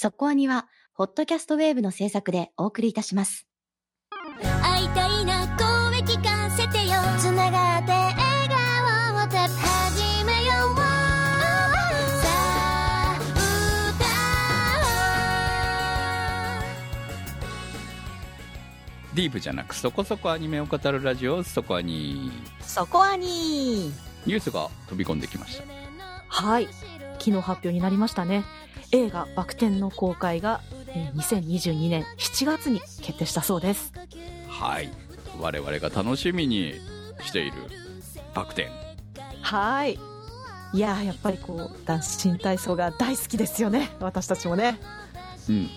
[0.00, 3.48] そこアニは、ホットキャストウェーブの制作でお送りいたします。
[4.62, 6.94] 会いたいな声聞かせてよ。
[7.18, 8.16] つながって笑
[8.48, 13.18] 顔を始めようさあ
[19.16, 22.30] ディープじゃなくそこそこアニメを語るラジオそこアニ
[22.60, 23.92] そこアニ
[24.24, 25.64] ニュースが飛び込んできました。
[26.28, 26.68] はい
[27.18, 28.44] 昨日発表になりましたね。
[28.92, 33.92] 映画「バク転」の公開がえー2022年7月に決定したそうです。
[34.48, 34.90] はい。
[35.40, 36.74] 我々が楽しみに
[37.24, 37.52] している
[38.34, 38.68] バク転。
[39.42, 39.98] はい。
[40.74, 43.90] いやーやっぱりこう男子新体操が大好きですよね。
[44.00, 44.78] 私たちもね。
[45.48, 45.70] うん。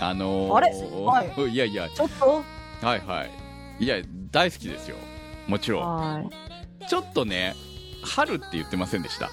[0.00, 0.70] あのー、あれ？
[0.70, 1.88] はいやいや。
[1.90, 2.42] ちょっと？
[2.86, 3.24] はいは
[3.80, 3.84] い。
[3.84, 3.96] いや
[4.30, 4.96] 大好きですよ。
[5.46, 5.96] もちろん。
[5.96, 6.86] はい。
[6.88, 7.54] ちょっとね
[8.04, 9.30] 春って言ってませんでした？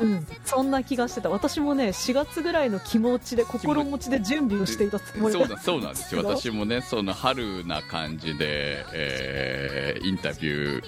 [0.00, 1.30] うん、そんな気がしてた。
[1.30, 10.84] 私もね4月ぐらいの気持ちで心持ちで準備をしていたつもりそうだそうなんですよ私もねその春な感じで、えーインタビュー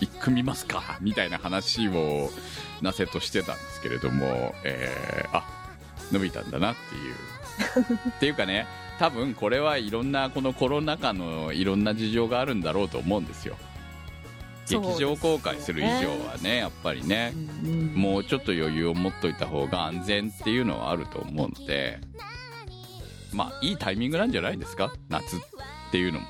[0.00, 2.30] 一組みますかみたいな話を
[2.82, 5.44] なせとしてたんですけれども、えーあ
[6.10, 7.14] 伸びたんだなっていう。
[8.10, 8.66] っていうかね
[8.98, 13.56] 多分これはいろんなこのコロナ禍のいろんな事情があるんだろうと思うんですよ
[14.68, 15.88] 劇場公開する以上
[16.26, 17.32] はねやっぱりね
[17.64, 17.94] うん。
[17.94, 21.98] もうちょっと余裕を持っといた方が安全っていうのはあると思うので
[23.32, 24.92] まあいいタイミングなんじゃないですか？
[25.08, 25.40] 夏っ
[25.90, 26.26] ていうのも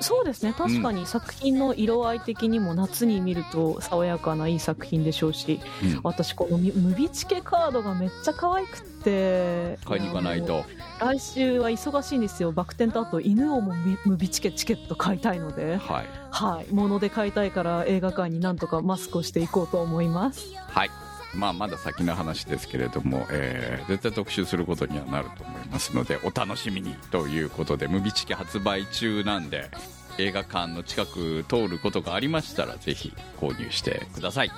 [0.00, 0.52] そうですね。
[0.52, 6.00] 確かに作品の色合い的にも夏に見ると爽やかないい作品でしょうしうん。
[6.02, 10.64] 私このみムビチケカードがめっちゃ可愛くって買いに行かないと。
[11.00, 12.52] 来週は忙しいんですよ。
[12.52, 15.76] バク転とあと犬をもムムビチケチケット買いたいので。
[15.76, 16.06] はい。
[16.30, 16.66] はい。
[16.72, 20.52] 物で買いたいから映画館になんとかマスクをしていこうと思います。
[20.68, 20.90] はい
[21.36, 29.70] まあまだ先の話ですけれども、えー絶対特集することにはなると思いますのでお楽しみにということで「ムビチケ」発売中なんで
[30.18, 34.50] 映画館の近く通ることがありましたらぜひ購入してください。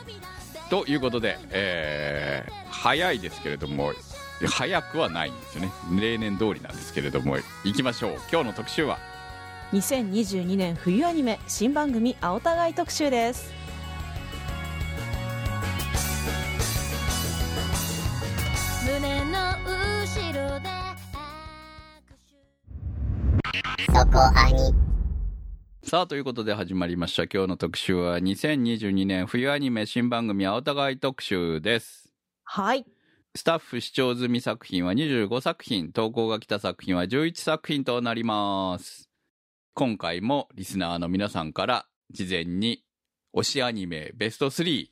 [0.71, 3.93] ということで、えー早いですけれども
[4.47, 5.71] 早くはないんですよね。
[6.01, 8.13] 例年通りなんですけれども行きましょう。
[8.31, 8.99] 今日の特集は
[9.73, 13.58] ？2022年冬アニメ新番組「青互い特集」です。
[18.89, 19.39] 胸の
[20.01, 20.69] 後ろで
[25.83, 27.25] さあということで始まりました。
[27.25, 32.15] 今日の特集は2022年冬アニメ新番組青互い特集です。
[32.45, 32.87] はい。
[33.35, 39.11] スタッフ視聴済み作品は25作品、投稿が来た作品は11作品となります。
[39.75, 42.83] 今回もリスナーの皆さんから事前に
[43.37, 44.87] 推しアニメベスト3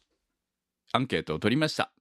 [0.93, 1.96] アンケートを取りました。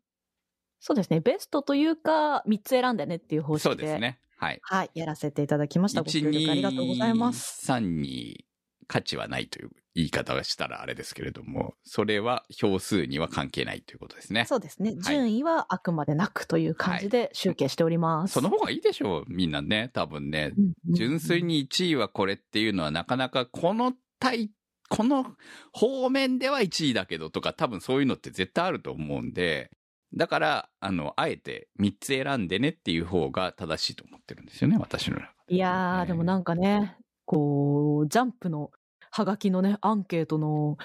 [0.87, 4.19] そうですねベストというか3つ選んでねっていう方そう式でですね。
[4.37, 4.59] はい。
[4.61, 8.45] はいやらせていただきましたご協力ありがとうございます1、2、3に
[8.85, 14.45] 価値はないという言い方をしたらあれですけれども、それは票数には関係ないということですね。
[14.45, 19.89] そうですねはい順位はあくまでなくという感じで集計しております、その方がいいでしょう、みんなね。
[19.91, 20.53] 多分ね。
[20.93, 24.51] 純粋に1位はこれっていうのはなかなかこの対、
[24.89, 25.25] この
[25.71, 29.71] 方面では1位だけどとか多分そういうのって絶対あると思うんで、
[30.13, 35.35] だから、あの、あえて3つ選んでねっていう方が正しいと思ってるんですよね、私の中で。
[35.47, 38.71] いやー、ねでもなんかね、こう、ジャンプの
[39.11, 40.77] ハガキのね、アンケートの、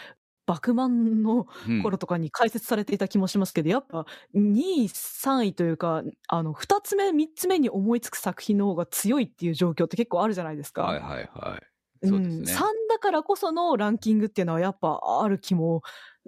[0.46, 10.84] バクマンのうん頃とかに解説されていた気もしますけど、やっぱ2位、3位というか、あの、2つ目、3つ目に思いつく作品の方が強いっていう状況って結構あるじゃないですか。
[10.84, 11.66] はいはいはい。
[12.02, 12.44] そうですね。
[12.44, 15.82] ん、3だからこそのランキングっていうのはやっぱある気も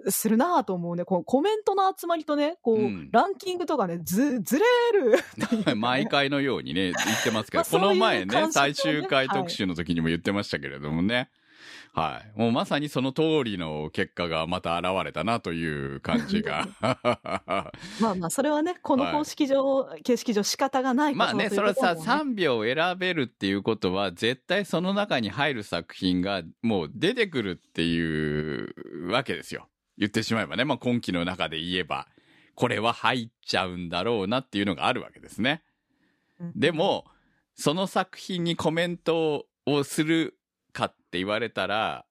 [0.09, 1.05] するなぁと思うね。
[1.05, 5.17] こうコメントの集まりとね、こう、うんランキングとかね、ず、 ずれる
[5.75, 11.29] 毎回のようにね、言ってますけど、 まあこの前ね、ね最終回特集の時にも言ってましたけれどもね。
[11.93, 12.39] はい。
[12.39, 16.67] もうまさにその通りの結果がまた現れたなという感じが。
[18.01, 29.67] まあまあ、それはね、このはい公式上、形式上仕方がないまあね、そうれさ、こともね3秒選べるっていうことは、絶対その中に入る作品がもう出てくるっていうわけですよ。
[29.97, 32.07] 言ってしまえばね、まあ今期の中で言えば、
[32.55, 35.63] これは入っちゃうんだろうなっていうのがあるわけですね。
[36.55, 37.05] で、も、
[37.55, 40.37] その作品にコメントをする
[40.71, 42.05] かって言われたら、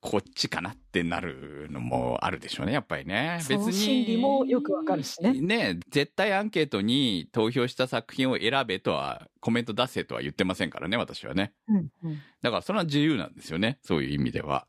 [0.00, 3.38] こっちかなってなるのもあるでしょうね、やっぱりね。
[3.40, 11.52] その心理もよくわかるしねね、絶対アンケートに投票した作品を選べとは、コメント出せとは言ってませんからね、私はね。
[11.68, 14.68] うんうんだからそれは自由なんですよね、そういう意味では。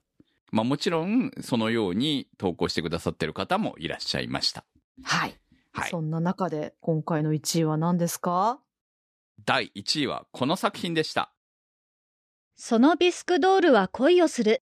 [0.52, 4.64] まあもちろん、そのように投稿してくださってる方もいらっしゃいました。
[5.04, 5.38] はい。
[5.74, 8.60] はいそんな中で今回の1位は何ですか？
[9.46, 11.32] 第1位はこの作品でした。
[12.56, 14.64] そのビスクドールは恋をする。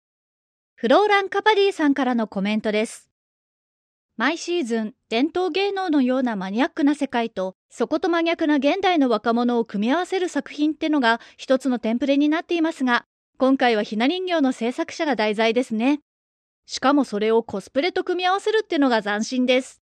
[0.76, 3.10] フローラン・カパディさんからのコメントです。
[4.16, 13.06] 毎シーズン、伝統芸能のようなマニアックな世界と、そこと真逆な現代の若者を組み合わせる作品ってのが一つのテンプレになっていますが、
[13.40, 16.00] 今回はひな人形の制作者が題材ですね。
[16.66, 19.80] しかもそれをコスプレと組み合わせるってのが斬新です。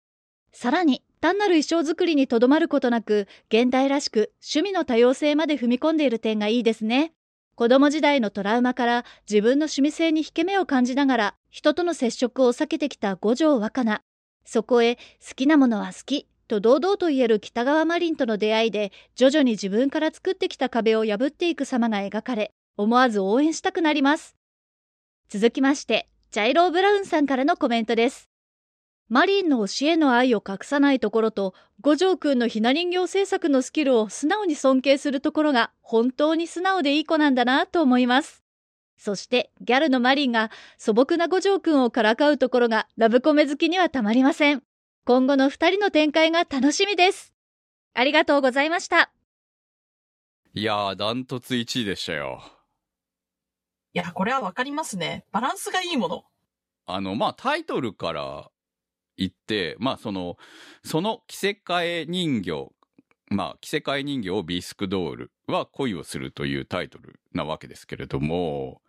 [0.52, 7.14] さらに、単なる衣装作りにとどまることなく、現代らしく趣味の多様性まで踏み込んでいる点がいいですね。
[7.56, 14.02] 子供時代のトラウマから自分の趣味性に引け目を感じながら人との接触を避けてきた五条若菜。
[14.44, 24.36] そこへ好きなものは好きと堂々と言える北川マリンとの出会いで徐々に自分から作ってきた壁を破っていく様が描かれ思わず応援したくなります。
[25.30, 28.30] 続きまして、ジャイロー・ブラウンさんからのコメントです。
[29.08, 38.44] マリンの教えの愛を隠さないところと、五条くんのひな人形制作のスキルを素直に尊敬するところが本当に素直でいい子なんだなと思います。
[38.98, 44.64] そして、ギャルのマリンが素朴な五条くんをからかうところがラブコメ好きにはたまりません。
[45.06, 47.34] 今後の二人の展開が楽しみです。
[47.94, 49.12] ありがとうございました。
[50.56, 52.55] いやー、ダントツ1位でしたよ。
[53.96, 55.24] いや、これはわかりますね。
[55.32, 56.26] バランスがいいもの。
[56.86, 58.52] あの、まあ、タイトルから
[59.16, 60.36] 言って、まあ、その、
[60.84, 62.68] その着せ替え人形、
[63.30, 68.82] まあ、着せ替え人形をビスクドールは恋をするというタイトルなわけですけれども、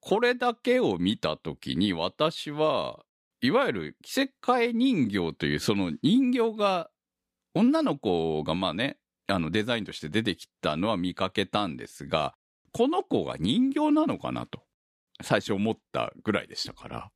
[0.00, 3.04] これだけを見たときに私は、
[3.42, 6.90] いわゆる着せ替え人形というその人形が、
[7.52, 12.34] 女の子がまあね、あのデザインとして出てきたのは見かけたんですが、
[12.76, 14.60] この子が人形なのかなと、
[15.22, 17.10] 最初思ったぐらいでしたから。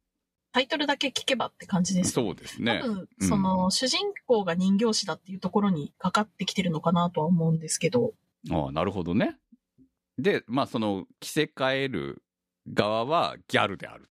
[0.53, 2.13] タイトルだけ聞けばって感じです。
[2.13, 2.87] そうですね多。
[2.87, 8.15] 分、うんその、主人公が人形師だっていうところにかかってきてるのかなとは思うんですけど、
[8.51, 9.37] ああ、なるほどね。
[10.17, 12.23] で、まあその着せ替える
[12.73, 14.09] 側はギャルである。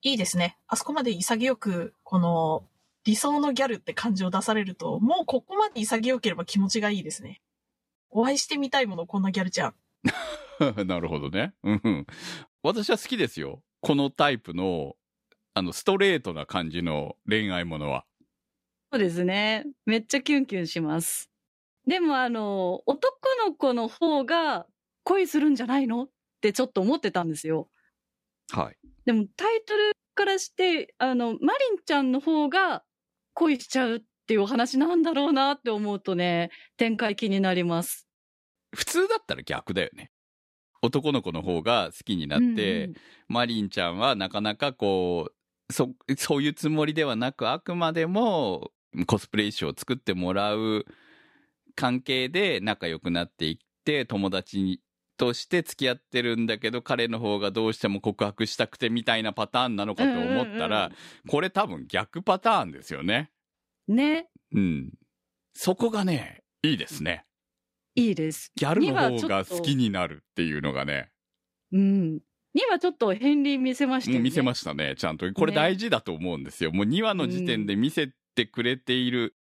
[0.00, 0.56] いいですね。
[0.68, 2.64] あそこまで潔く、この、
[3.04, 7.40] 理想のギャルって感じを出されると、もうここまで潔ければ気持ちがいいですね。
[8.10, 9.74] お会いしてみたいもの、こんなギャルちゃん。
[10.86, 11.54] なるほどね。
[11.62, 12.06] うんうん。
[12.62, 13.62] 私は好きですよ。
[13.80, 14.96] このタイプの、
[15.54, 18.04] あの、ストレートな感じの恋愛ものは。
[18.92, 19.66] そうですね。
[19.86, 21.30] めっちゃキュンキュンします。
[21.86, 24.66] でもあの、男の子の方が
[25.04, 26.04] 恋するんじゃないの？
[26.04, 26.08] っ
[26.40, 27.68] てちょっと思ってたんですよ。
[28.50, 28.76] はい。
[29.04, 32.84] でもタイトルからして、あの、マリンちゃんの方が
[33.34, 38.06] 恋しちゃうっていうお話なんだろうなって思うとね、展開気になります。
[38.74, 40.10] 普通だったら逆だよね。
[40.82, 42.44] 男の子の方が好きになって、
[42.84, 42.94] うんうん
[43.30, 45.30] マリンちゃんはなかなかこ
[45.68, 48.70] う、そ、そういうつもりではなく、あくまでも
[49.06, 50.86] コスプレ衣装を作ってもらう
[51.74, 54.80] 関係で仲良くなっていって、友達に
[55.18, 60.92] として付き合ってるんだけど、彼の方がどうしても告白したくてみたいなパターンなのかと思ったら、うん
[61.28, 63.30] これ多分逆パターンですよね。
[63.88, 64.92] ね、うん。
[65.52, 67.24] そこがね、いいですね。
[67.98, 68.52] いいです。
[68.54, 71.10] ギャルの方が好きになるっていうのがね。
[71.72, 72.20] うん。
[72.54, 74.22] にはちょっと片鱗見せましたよね。
[74.22, 75.30] 見せましたね、ちゃんと。
[75.32, 76.72] これね大事だと思うんですよ。
[76.72, 79.36] もう2話の時点で見せてくれている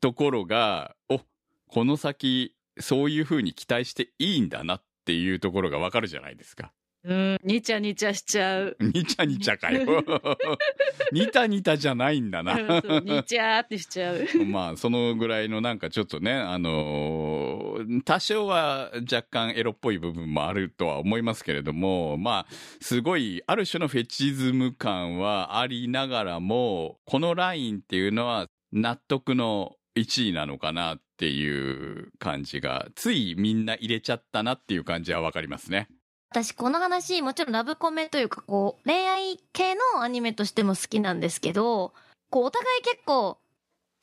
[0.00, 1.20] ところが、お、
[1.68, 6.72] この先、そういう風に期待していいんだなっていうところがわかるじゃないですか。
[7.02, 8.76] うん、にちゃにちゃしちゃう。
[8.80, 10.04] にちゃにちゃかよ。
[11.12, 12.58] にたにたじゃないんだな。
[13.00, 14.26] にちゃーってしちゃう。
[14.46, 35.88] まあ、そのぐらいのなんかちょっとね、あのー多少は若干エロっぽい部分もあるとは思いますけれども、まあ、すごい、ある種のフェチズム感はありながらも、このラインっていうのは納得の1位なのかなっていう感じが、ついみんな入れちゃったなっていう感じはわかりますね。
[36.32, 41.92] 私この話もちろんラブコメというかこう恋愛系のアニメとしても好きなんですけど
[42.30, 43.38] こうお互い結構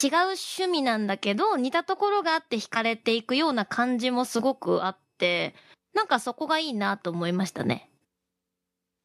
[0.03, 5.55] 違う趣味なんだけど似たところがあって惹かれていくような感じもすごくあって
[5.93, 7.89] なんかそこがいいなと思いましたね。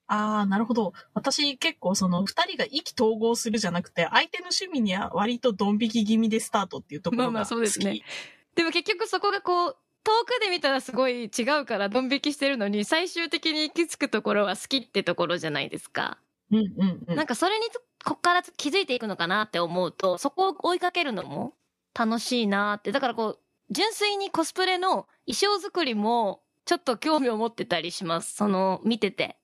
[0.09, 0.93] ああ、なるほど。
[1.15, 7.33] 私結構その二人が意気投合するじゃなくて、相手の趣味には割とドン引き気味でスタートっていうところが好き。
[7.33, 8.03] まあまあそうですね
[8.55, 16.19] でも結局そこがこう遠くで見たらすごい違うからドン引きしてるのに最終的に行き着くところは好きってところじゃないですか。
[16.51, 17.17] うんうんうん。
[17.17, 17.67] なんかそれに
[18.05, 21.55] こっから気づいていくのかなって思うとそこを追いかけるのも
[21.99, 23.39] 楽しいなってだからこう
[23.71, 29.39] 純粋にコスプレの衣装作りもちょっと興味を持ってたりしますその見てて。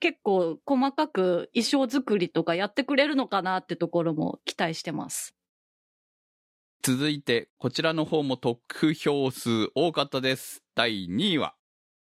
[0.00, 5.34] 結構細かく衣装作りとかやってくれるのかなってところも期待してます。
[6.86, 10.62] 続いて、こちらの方も得票数多かったです。
[10.74, 11.54] 第2位は、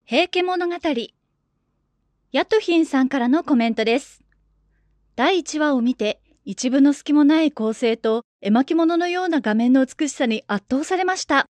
[0.05, 0.75] 平家物語。
[2.31, 4.23] ヤトヒンさんからのコメントです。
[5.17, 11.47] 第1話を見て、一部の隙もない構成と絵巻物のような画面の美しさに圧倒されました。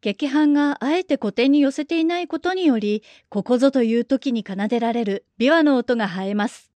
[0.00, 6.70] 劇伴があえて古典に寄せていないことにより、ここぞという時に奏でられる琵琶の音が映えます。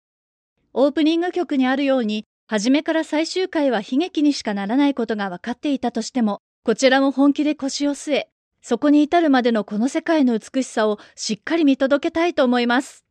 [0.73, 8.29] オープニング曲にあるように、初めから最終回は悲劇にしかならないことが分かっていたとしても、こちらも本気で腰を据え、
[8.61, 13.05] そこに至るまでのこの世界の美しさをしっかり見届けたいと思います。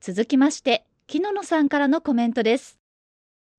[0.00, 2.78] 続きまして、木野野さんからのコメントです。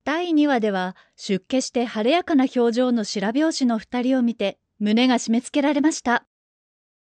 [0.04, 6.24] 第2話では、出家して晴れやかな表情の白拍子の二人を見て、胸が締め付けられました。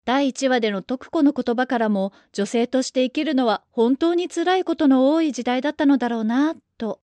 [0.05, 7.01] 第1話での徳子の言葉からも、女性として生きるのは本当に辛いことの多い時代だったのだろうな、と。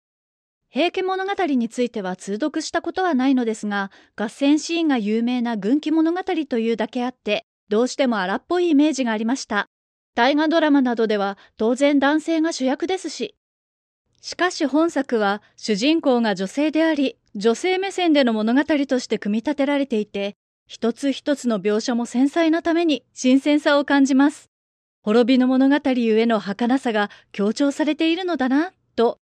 [0.75, 9.70] 平家物語については通読したことはないのですが、合戦シーンが有名な軍記物語というだけあって、どうしても荒っぽいイメージがありました。
[10.15, 13.36] 大河ドラマなどでは当然男性が主役ですし。
[14.20, 20.36] しかし本作は主人公が女性であり、女性目線での物語として組み立てられていて、
[20.67, 24.50] 一つ一つの描写も繊細なために新鮮さを感じます。
[25.03, 29.20] 滅びの物語ゆえの儚さが強調されているのだな、と。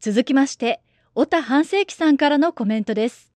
[0.00, 0.82] 続きまして、
[1.14, 3.32] 小田半世紀さんからのコメントです。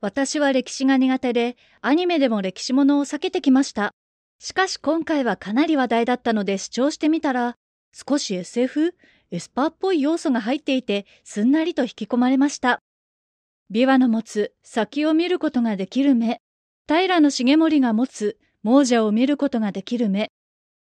[0.00, 3.94] 私は歴史が苦手で、アニメでも歴史ものを避けてきました。
[4.40, 7.54] しかし今回はかなり話題だったので視聴してみたら、
[7.92, 8.96] 少し SF?
[9.30, 12.80] エスパーっぽい要素が入っていて、すんなりと引き込まれました。
[13.70, 16.40] 琵琶の持つ先を見ることができる目、
[16.88, 20.30] 平重盛が持つ亡者を見ることができる目。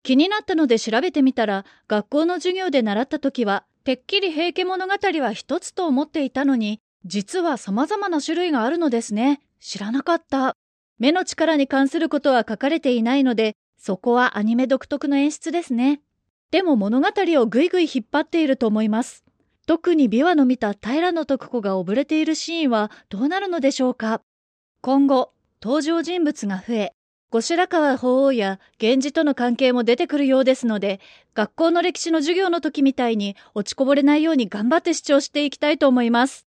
[0.04, 9.42] 気になったので調べてみたら、学校の授業で習った時は、てっきり平家物語は一つと思っていたのに、実は様々な種類があるのですね。
[9.60, 10.56] 知らなかった。
[11.00, 16.00] 目の力に関することは書かれていないので、そこはアニメ独特の演出ですね。
[16.52, 19.26] でも物語をぐいぐい引っ張っていると思います。
[19.68, 24.22] 特に琵琶の見た平野徳子が溺れているシーンはどうなるのでしょうか
[24.80, 26.94] 今後、登場人物が増え、
[27.34, 31.00] 後白河法皇や源氏との関係も出てくるようですので、
[31.34, 36.46] 学校の歴史の授業の時みたいに落ちこぼれないように頑張って視聴していきたいと思います。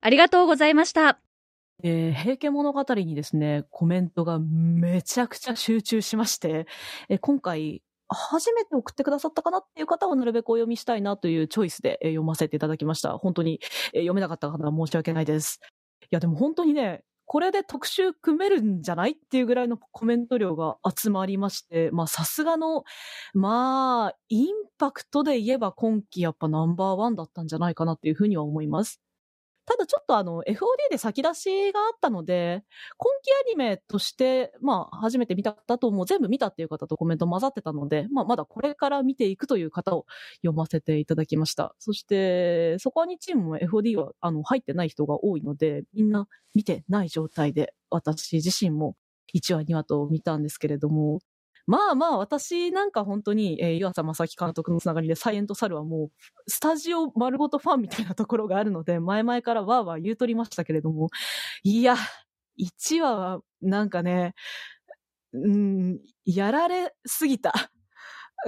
[0.00, 1.20] ありがとうございました。
[1.84, 6.66] えー平家物語にですね、コメントがめちゃくちゃ集中しまして、
[7.08, 13.16] えー今回、初めて送ってくださったかなっていう方をなるべくお読みしたいなというチョイスでえー読ませていただきました。
[13.16, 13.60] 本当に、
[13.92, 15.60] えー読めなかった方は申し訳ないです。
[16.02, 19.12] いや、でも本当にね、これで特集組めるんじゃない？
[19.12, 22.82] っていうぐらいのコメント量が集まりまして、まあさすがの、
[23.34, 29.00] まあ、インパクトで言えば今季やっぱナンバーワンだったんじゃないかなっていうふうには思います。
[29.70, 32.64] ただちょっとあの、FOD で先出しがあったので、
[32.96, 40.06] 今季アニメとして、まあ、初めて見た方とも全部見たっていう方とコメント混ざってたので、まあ、まだこれから見ていくという方を
[40.38, 41.72] 読ませていただきました。
[41.78, 48.96] そして、そこにチームも FOD は、あの、入ってない人が多いので、みんな見てない状態で、私自身も
[49.32, 51.20] 1話2話と見たんですけれども、
[51.70, 56.10] まあまあ、私なんか本当に、えー湯浅正樹監督のつながりで、サイエントサルはもう、
[56.48, 61.10] スタジオ丸ごとファンみたいなところがあるので、前々からわーわー言うとりましたけれども、
[61.62, 61.94] いや、
[62.58, 64.34] 1話は、なんかね、
[65.32, 67.52] うん、やられすぎた。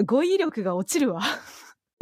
[0.05, 1.23] 語彙力が落ちるわ。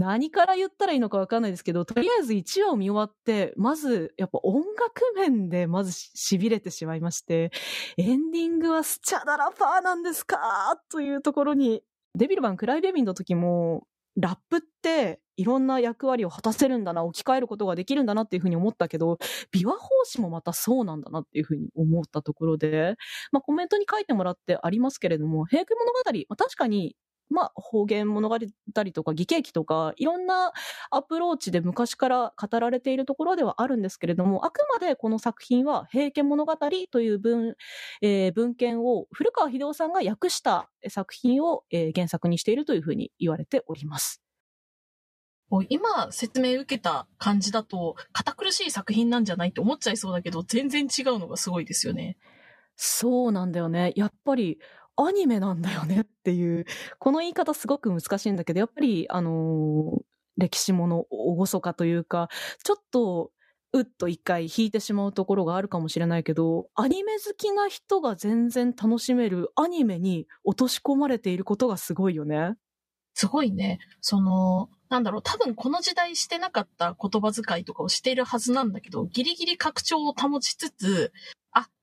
[0.00, 7.52] 何から言ったらいいのかわかんないですけど、とりあえず1話を見終わって、まず、やっぱ音楽面でまずし痺れてしまいまして、
[7.98, 11.82] エンディングはスチャダラパーなんですかというところに、
[12.14, 19.18] デビルマンクライベビンの時も、ラップっていろんな役割を果たせるんだな、置き換えることができるんだなっていうふうに思ったけど、
[19.54, 22.96] 琵琶法師もまたそうなんだなっていうふうに思ったところで、
[23.32, 26.96] まあコメントに書いてもらってありますけれども、平家物語、まあ、確かに、
[27.30, 30.52] まあ方言物語とか義経記とか、いろんな
[30.90, 36.56] アプローチで昔から語られているところではあるんですけれども、あくまでこの作品は平家物語
[36.90, 37.54] という文、
[38.02, 44.22] えー文献を古川秀夫さんが訳した作品を、えー原作にしているというふうに言われております。
[45.68, 52.16] 今説明受けた感じだと、堅苦しい作品なんじゃないって思っちゃいそうだけど、全然違うのがすごいですよね。
[52.76, 53.92] そうなんだよね。
[53.96, 54.58] やっぱり
[54.96, 56.66] アニメなんだよねっていう、
[56.98, 60.02] この言い方すごく難しいんだけど、やっぱり、あのー
[60.40, 62.28] 歴史もの厳かというか、
[62.64, 63.30] ちょっと、
[63.72, 72.56] うっと一回引いてしまうところがあるかもしれないけど、アニメ好きな人が全然楽しめるアニメに落とし込まれていることがすごいよね。
[73.14, 81.12] すごいね、その、なんだろう、多分この時代してなかった言葉遣いとかをしているはずなんだけど、ギリギリ拡張を保ちつつ、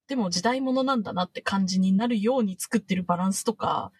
[0.08, 3.92] でも時代物なんだなって感じになるように作ってるバランスとか、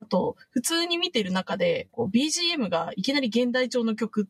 [0.00, 4.28] あと、普通に見てる中で、こう BGM がいきなり現代調の曲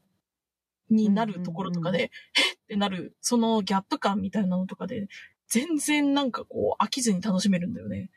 [0.90, 5.08] になるところとかで、えってなる、そのギャップ感みたいなのとかで、
[5.48, 8.10] 全然なんかこう飽きずに楽しめるんだよね。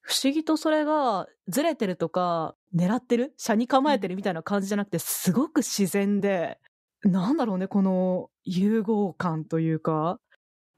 [0.00, 3.34] 不思議とそれがずれてるとか、狙ってる？
[3.36, 6.58] 車に構えてるみたいな感じじゃなくて、すごく自然で、
[7.02, 10.20] なんだろうね、この融合感というか。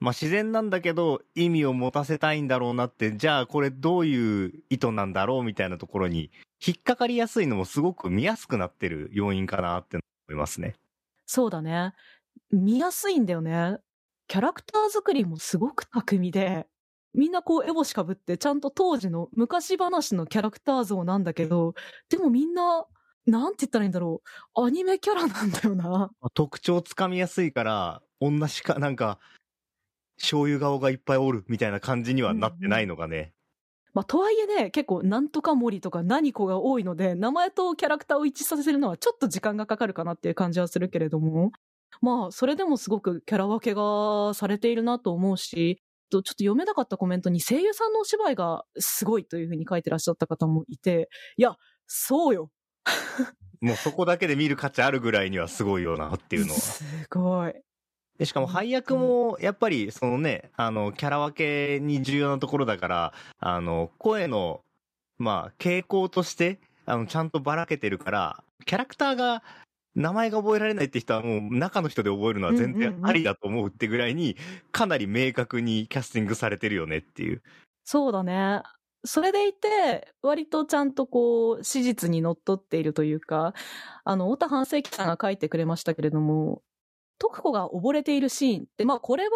[0.00, 6.30] まあ自然なんだけど意味を持たせたいんだろうなって、じゃあこれどういう意図なんだろうみたいなところに
[6.64, 10.74] 引っかかりやすいのもすごく見やすくなってる要因かなって思いますね。
[11.26, 11.92] そうだね。
[12.50, 13.78] 見やすいんだよね。
[14.28, 16.66] キャラクター作りもすごく巧みで、
[17.14, 21.74] みんなこう、エボシかぶって、ちゃんと当時の昔話のキャラクター像なんだけど、
[22.08, 22.86] でもみんな、
[23.26, 24.22] なんて言ったらいいんだろ
[24.54, 24.64] う。
[24.64, 26.10] アニメキャラなんだよな。
[26.34, 29.18] 特徴つかみやすいから、同じか、なんか、
[30.20, 33.32] 醤油顔がいっぱいおるみたいな感じにはなってないのがね。
[33.94, 41.52] まあ、とはいえね、結構、なんとか森とか何子が多いので、名前とキャラクターを一致させるのはちょっと時間がかかるかなっていう感じはするけれども、
[42.00, 51.56] まあ、それでもすごくキャラ分けがされているなと思うし、とちょっと読めなかったコメントに声優さんのお芝居がすごいというふうに書いてらっしゃった方もいて、いや、
[51.86, 52.50] そうよ。
[53.60, 56.58] もうそこだけで見る価値あるぐらいにはすごいよなっていうのは。
[56.60, 57.54] すごい。
[58.18, 64.60] で、しかも配役も、やっぱり、そのね、あの、キャラ分けに重要なところだから、あの、声の、
[65.18, 69.42] まあ、傾向として、あの、ちゃんとばらけてるから、キャラクターが、
[69.94, 74.36] 名前が覚えられないって人はもう中の人で覚えるのは全然ありだと思うってぐらいに、
[74.70, 77.42] かなり明確にキャスティングされてるよねっていう。
[77.84, 78.62] そうだね。
[79.04, 83.54] それでいて、割とちゃんとこう、史実にのっとっているというか、
[84.04, 86.62] あの、太田半世紀さんが書いてくれましたけれども、
[87.18, 89.30] 徳子が溺れているシーンって、まあこれは、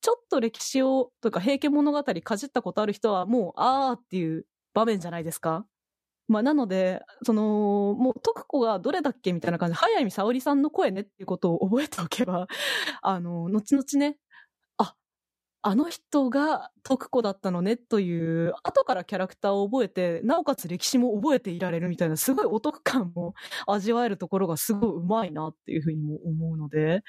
[0.00, 5.64] ちょっと歴史を、というか平家物語かじったことある人は、もう、あーっていう場面じゃないですか。
[6.28, 12.48] まあなので、その、もう徳子がどれだっけみたいな感じで、早見沙織さんの声ねっていうことを覚えておけば、
[13.02, 14.16] あの、後々ね、
[15.64, 23.34] あの人が徳子だったのねという、後からキャラクターを覚えて、なおかつ歴史も覚えていられるみたいな、すごいお得感も
[23.68, 27.02] 味わえるところがすごいうまいなっていうふうにも思うので、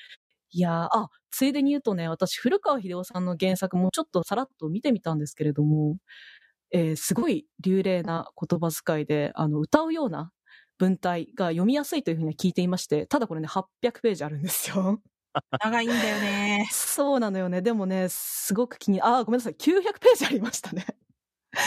[0.51, 5.97] いやー、あ、ついでに言うとね、私、古川秀夫さんの原作もちょっとさらっと見てみたんですけれども、
[6.71, 10.31] えーすごい流麗な言葉遣いで、あの、歌うような
[10.79, 15.01] 文体が読みやすいというふうには聞いていまして、ただこれね、800ページあるんですよ。
[15.63, 16.67] 長いんだよね。
[16.71, 17.61] そうなのよね。
[17.61, 19.53] でもね、すごく気に、あー、ごめんなさい。
[19.53, 20.85] 900ページありましたね。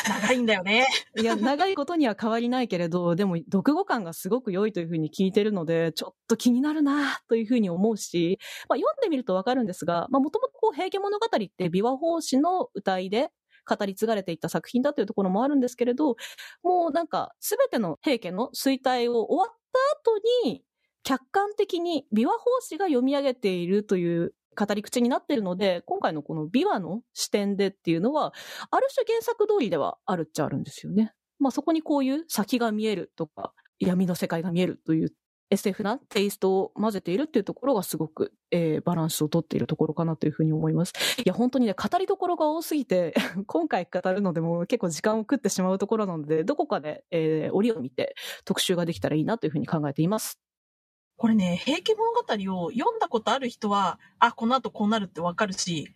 [0.08, 0.86] 長いんだよね。
[1.16, 13.30] いや、長いことには変わりないけれど、でも、読語感がすごく良いというふうに聞いてるので、ちょっと気になるなというふうに思うし、まあ、読んでみるとわかるんですが、まあ、もともとこう、平家物語って琵琶法師の歌いで
[13.64, 16.16] 語り継がれていった作品だというところもあるんですけれど、
[16.62, 20.64] もうなんか、すべての平家の衰退を終わった後に、
[21.06, 28.34] 客観的に琵琶法師が読み上げているという語り口になっているので、今回のこの琵琶の視点でっていうのは、
[28.72, 31.12] ある種原作通りではあるっちゃあるんですよね。
[31.38, 35.12] まあそこにこういう先が見えるとか、闇の世界が見えるという
[35.50, 40.92] SF なテイストを混ぜているっていうところがすごく、えーバランスをとっているところかなというふうに思います。
[41.18, 43.14] いや、本当にね、語りどころが多すぎて、
[43.46, 50.45] 今回語るのでも結構時間を食ってしまうところなので、どこかで、えー折を見て特集ができたらいいなというふうに考えています。
[51.16, 55.94] これね、平家物語を読んだことある人は、あ、この後こうなるってわかるし、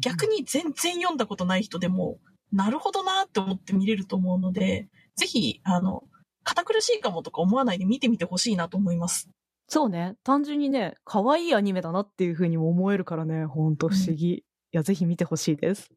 [0.00, 2.18] 逆に全然読んだことない人でも、
[2.52, 6.04] なるほどなって思って見れると思うので、ぜひ、あの、
[6.44, 9.28] 堅苦しいかもとか思わないで見てみてほしいなと思います。
[9.68, 10.16] そうね。
[10.24, 14.32] 単純にね、可愛いアニメだなっていうふうにも思えるからね、ほんと不思議。
[14.32, 15.90] いや、ぜひ見てほしいです。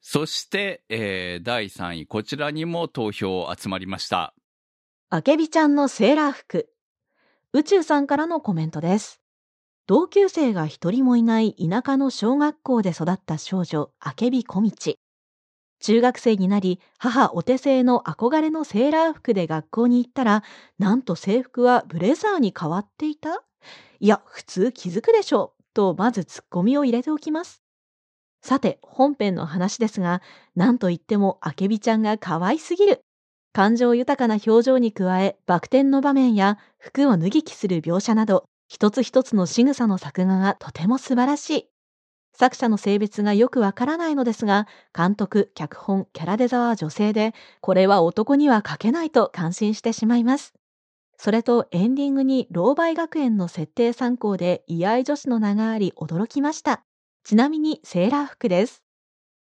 [0.00, 4.34] そして、えー第3位、こちらにも投票集まりました。
[5.10, 6.68] あけびちゃんのセーラー服。
[7.56, 9.20] 宇宙さんからのコメントです。
[9.86, 14.98] 同級生が一人もいない田舎の小学校で育った少女、あけびこみち。
[15.78, 20.42] 中学生になり、母お手製の憧れのセーラー服で学校に行ったら、
[20.80, 23.44] なんと制服はブレザーに変わっていた？
[24.00, 25.62] いや、普通気づくでしょう。
[25.74, 27.62] と、まずツッコミを入れておきます。
[28.42, 30.22] さて、本編の話ですが、
[30.56, 33.04] なんといってもあけびちゃんが可愛すぎる。
[33.54, 41.68] 感情豊かな表情に加え、バク転の場面や服を脱ぎ着する描写など、一つ一つの仕草の作画がとても素晴らしい。
[42.36, 50.52] 作者の性別がよくわからないのですが、監督、脚本、キャラデザは女性で、これは男には書けないと感心してしまいます。
[51.16, 56.82] それとエンディングに老媒学園の設定参考で居合女子の名があり驚きました。
[57.22, 58.82] ちなみにセーラー服です。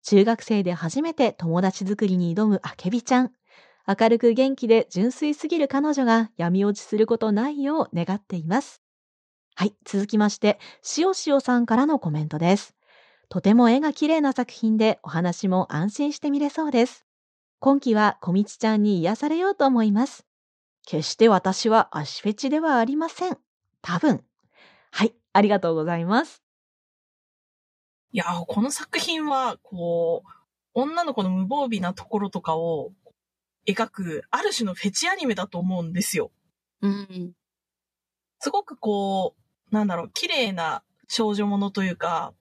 [0.05, 3.33] 中学生で初めて友達作りに挑むあけびちゃん。
[3.88, 8.83] 明るく元気で純粋すぎる彼女が闇落ちすることないよう願っています。
[9.55, 12.77] はい、続きまして、しおしおさんからのコメントです。
[13.31, 17.07] とても絵が綺麗な作品でお話も安心して見れそうです。
[17.61, 20.27] 今期は小道ちゃんに癒されようと思います。
[20.87, 23.38] 決して私は足フェチではありません。
[23.81, 24.22] 多分。
[24.90, 26.42] はい、ありがとうございます。
[28.12, 30.31] いやー、この作品は、こう、
[30.74, 32.92] 女の子の無防備なところとかを
[33.72, 36.31] 描く、ある種のフェチアニメだと思うんですよ。
[36.83, 37.33] うん。
[38.40, 39.35] すごくこ
[39.70, 42.33] う、なんだろう、綺麗な少女ものというか、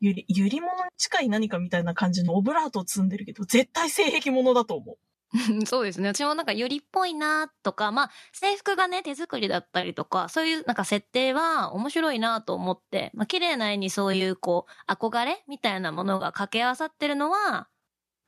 [0.00, 4.96] ゆり、ゆり物に近い何かみたいな感じのオブラートを積んでるけど、絶対性癖ものだと思う。
[5.66, 6.08] そうですね。
[6.08, 17.68] 私もなんかよりっぽいなとか、まあ制服がね手作りだったりとか、そういうなんか設定は面白いなと思って、まあ綺麗な絵にそういうこう憧れみたいなものが掛け合わさってるのは、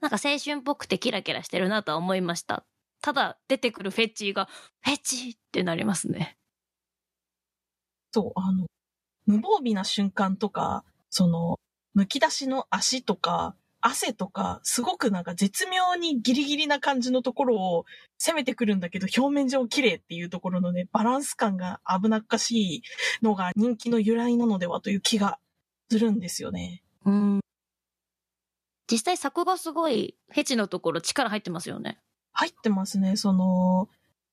[0.00, 2.64] なんか青春っぽくてキラキラしてるなとは思いました。
[3.00, 4.48] ただ出てくるフェチが、
[4.82, 6.36] フェチってなりますね。
[8.12, 8.66] そう、あの、
[9.26, 11.58] 無防備な瞬間とか、その、
[11.96, 17.84] 剥き出しの足とか、汗とか、すごくなんか絶妙にギリギリな感じのところを
[18.18, 22.82] 攻めてくるんだけど、表面上綺麗っていうところのね、バランス感が危なっかしい
[23.22, 25.38] のが人気の由来なのではという気が
[25.90, 26.82] するんですよね。
[27.04, 27.40] うん。
[28.90, 31.98] 実際作がすごいフェチのところ力入ってますよね。
[32.32, 33.16] 入ってますね。
[33.16, 33.88] その、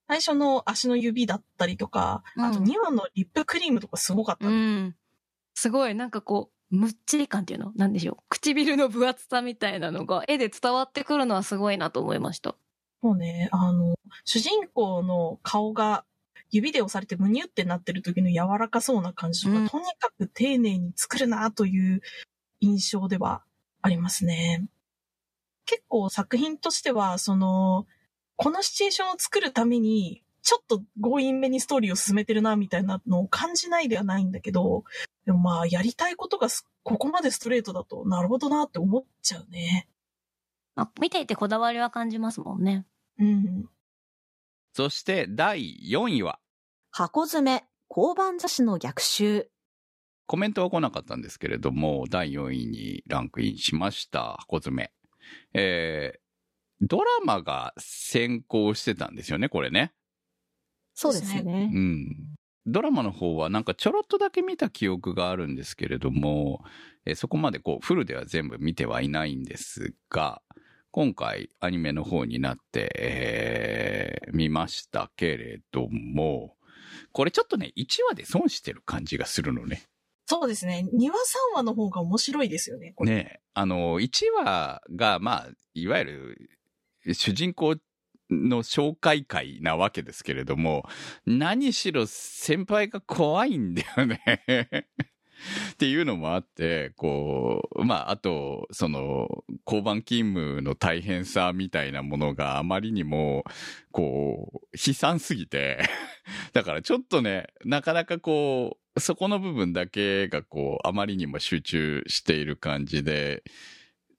[0.08, 4.48] 最初の足の指だったりとか、あとうん2話のリップクリームとかすごかった。
[4.48, 4.96] うん。
[5.56, 7.72] すごい、なんかこう、むっちり感っていうの？
[7.76, 8.24] なんでしょう？
[8.30, 12.56] 唇の分厚さみたいなのが絵で伝わってくるのはすごいなと思いました。
[13.02, 16.06] もうね、あの、主人公の顔が
[16.50, 22.02] 指で押されてムニュってなってる時の柔らかそうな感じとか、うんとにかく丁寧に作るなという
[22.62, 23.44] 印象では
[23.86, 24.66] ありますね。
[25.66, 27.86] 結構作品としては、その、
[28.36, 34.86] このシチュエーションを作るために、ちょっと強引めにストーリーを進めてるな、みたいなのを感じないではないんだけど、
[35.28, 39.88] でもまあ、やりたいことがすここまでストレートだと、なるほどなって思っちゃうね。
[40.76, 42.88] あ見ていてこだわりは感じますもんね。
[43.20, 43.70] うん。
[44.74, 46.40] そして第4位は、
[46.90, 49.52] 箱詰め、交番雑誌の逆襲。
[50.28, 54.92] コメントは来なかったんですけれども、第4位にランクインしました、箱詰め。
[55.54, 56.20] えー、
[56.82, 59.94] ドラマが先行してたんですよね、これね。
[60.94, 61.80] そうですねう。
[61.80, 62.36] ん。
[62.66, 66.64] ドラマの方はなんかちょろっとだけ見た記憶があるんですけれども、
[67.06, 70.42] えーそこまでこうフルでは全部見てはいないんですが、
[70.90, 76.56] 今回アニメの方になって、えー見ましたけれども、
[77.12, 79.84] これちょっとね、1話で損してる感じがするのね。
[80.26, 80.88] そうですね。
[80.94, 81.16] 2話
[81.54, 82.96] 3話の方が面白いですよね。
[83.00, 86.50] ね、あの、1話が、まあ、いわゆる、
[87.14, 87.76] 主人公
[88.32, 90.84] の紹介会なわけですけれども、
[91.26, 94.88] 何しろ先輩が怖いんだよね。
[95.74, 103.44] っていうのもあって、こう、まあ、あと、その、交番勤務の大変さみたいなものがあまりにも、
[103.92, 105.84] こう、悲惨すぎて、
[106.54, 113.44] だからちょっとね、なかなかこう、そこの部分だけがこう、あまりにも集中している感じで、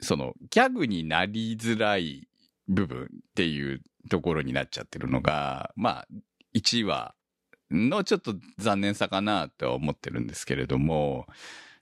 [0.00, 2.29] その、ギャグになりづらい
[2.68, 6.09] 部分っていうところになっちゃってるのが、まあ、
[6.55, 7.14] 1話
[7.70, 11.26] のちょっと残念さかなとは思ってるんですけれども、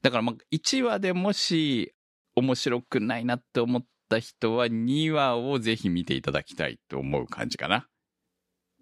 [0.03, 1.95] だからまあ、1話でもし
[2.37, 7.89] 面白くないなって思った人は2話をぜひ見ていただきたいと思う感じかな。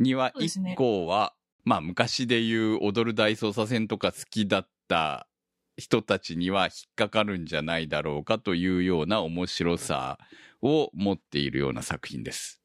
[0.01, 1.35] 2話以降は、
[1.65, 5.29] まあ昔で言う踊る大捜査線とか好きだった
[5.77, 10.19] 人たちには引っかかるんじゃないだろうかというような面白さ
[10.61, 12.62] を持っているような作品です。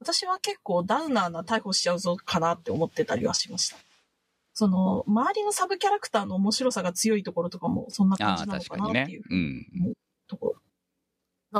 [0.00, 3.76] 私は結構ダウナーな逮捕しちゃうぞかなって思ってたりはしました。
[4.52, 9.22] その、周りのサブキャラクターの面白さが強いところとかもそんな感じなの確かなっていう。
[9.28, 9.94] うん。
[10.26, 10.54] ところ。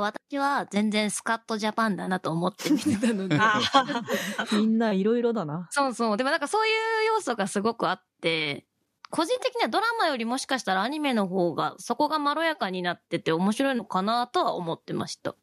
[0.00, 3.36] 私は全然スカットジャパンだなと思って見てたので。
[3.40, 3.60] あ
[4.52, 5.68] みんないろいろだな。
[5.70, 6.16] そうそう。
[6.16, 8.66] でもなんかそういう要素がすごくあって、
[9.10, 15.36] 個人的にはドラマよりもしかしたらアニメの方がそこがまろやかになってて面白いのかなとは思ってました。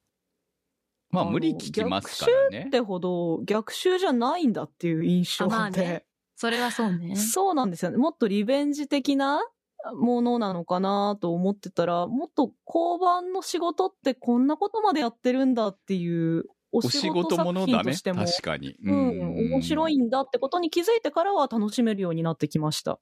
[1.13, 2.69] まあの無理聞きますからね逆襲っ。
[2.71, 5.81] てほど逆襲じゃないんだっていう印象あまあで。
[5.81, 7.15] ねそれはそうね。
[7.15, 7.97] そうなんですよね。
[7.97, 9.39] もっとリベンジ的な
[9.95, 17.73] ものなのかなと思ってたら、もっと交番の仕事ってこんなことまでやってるんだっていうおお仕仕事作事ものだね。
[17.73, 18.75] 品としても、確かに。
[18.83, 22.99] うん、面白いんだってことに気づいてからは楽しめるようになってきました。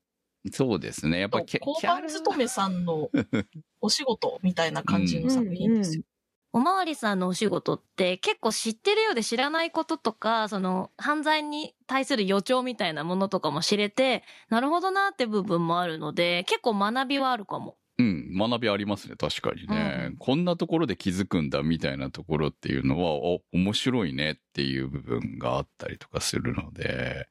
[0.51, 1.19] そうですね。
[1.19, 3.09] やっぱキャ交番勤めさんの
[3.79, 6.03] お仕事みたいな感じの作品ですよ。
[6.53, 17.77] おまわりさんのお仕事って結構知ってるようで知らないこととか、その犯罪に対する予兆みたいなものとかも知れて、なるほどなって部分もあるので、結構学びはあるかも。
[17.99, 27.27] うん、学びありますね、確かにね、うんこんなところで気づくんだみたいなところっていうのは、お、面白いねっていう部分があったりとかするので、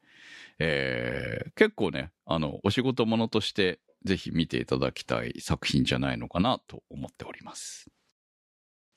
[0.59, 7.91] えー結構ね、あの、お仕事ものとしてぜひ見ていただきたい作品じゃないのかなと思っております。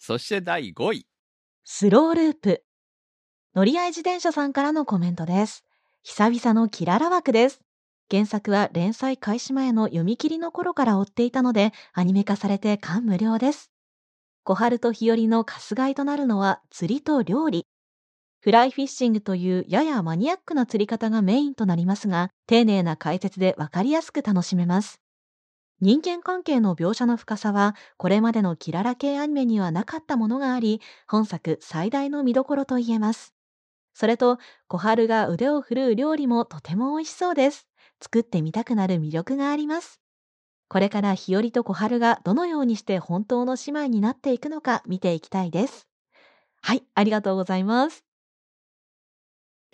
[0.05, 1.07] そして第5位。
[1.63, 2.65] スローループ。
[3.55, 5.63] 乗り合い自転車さんからのコメントです。
[6.01, 7.61] 久々のキララ枠です。
[8.11, 13.71] 原作は連載開始前の読み切りの頃から追っていたので、アニメ化されて感無量です。
[14.43, 17.65] 小春と日和のカスガイとなるのは釣りと料理。
[18.41, 25.02] フライフィッシングというややマニアックな釣り方がメインとなりますが、丁寧な解説でわかりやすく楽しめます。
[25.84, 33.34] 人間関係の描写の深さは、これまでのキララ系アニメにはなかったものがあり、本作最大の見どころと言えます。
[33.93, 37.67] それと、小春が腕を振るう料理もとても美味しそうです。
[38.02, 40.02] 作ってみたくなる魅力があります。
[40.69, 45.88] これから日和と小春がどのようにして本当の姉妹になっていくのか見ていきたいです。
[46.62, 48.06] はい、ありがとうございます。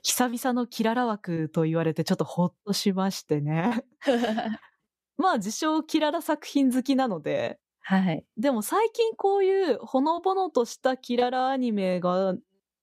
[0.04, 3.84] 久々のキララ枠と言われてちょっとほっとしましてね。
[5.20, 8.26] まあ自称キララ作品好きなので、はい。
[8.38, 12.36] でも最近こういうほのぼのとしたキララアニメが、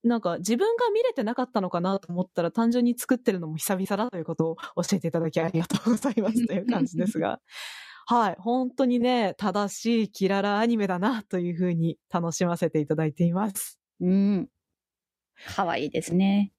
[0.04, 7.40] なんか自分が見れてなかったのかなと思ったら単純に作ってるのも久々だということを教えていただきありがとうございますという感じですが。
[8.08, 8.36] はい。
[8.38, 13.80] 本当にね、正しいキララアニメだなというふうに楽しませていただいています。
[14.00, 14.48] うん。
[15.54, 16.52] かわいいですね。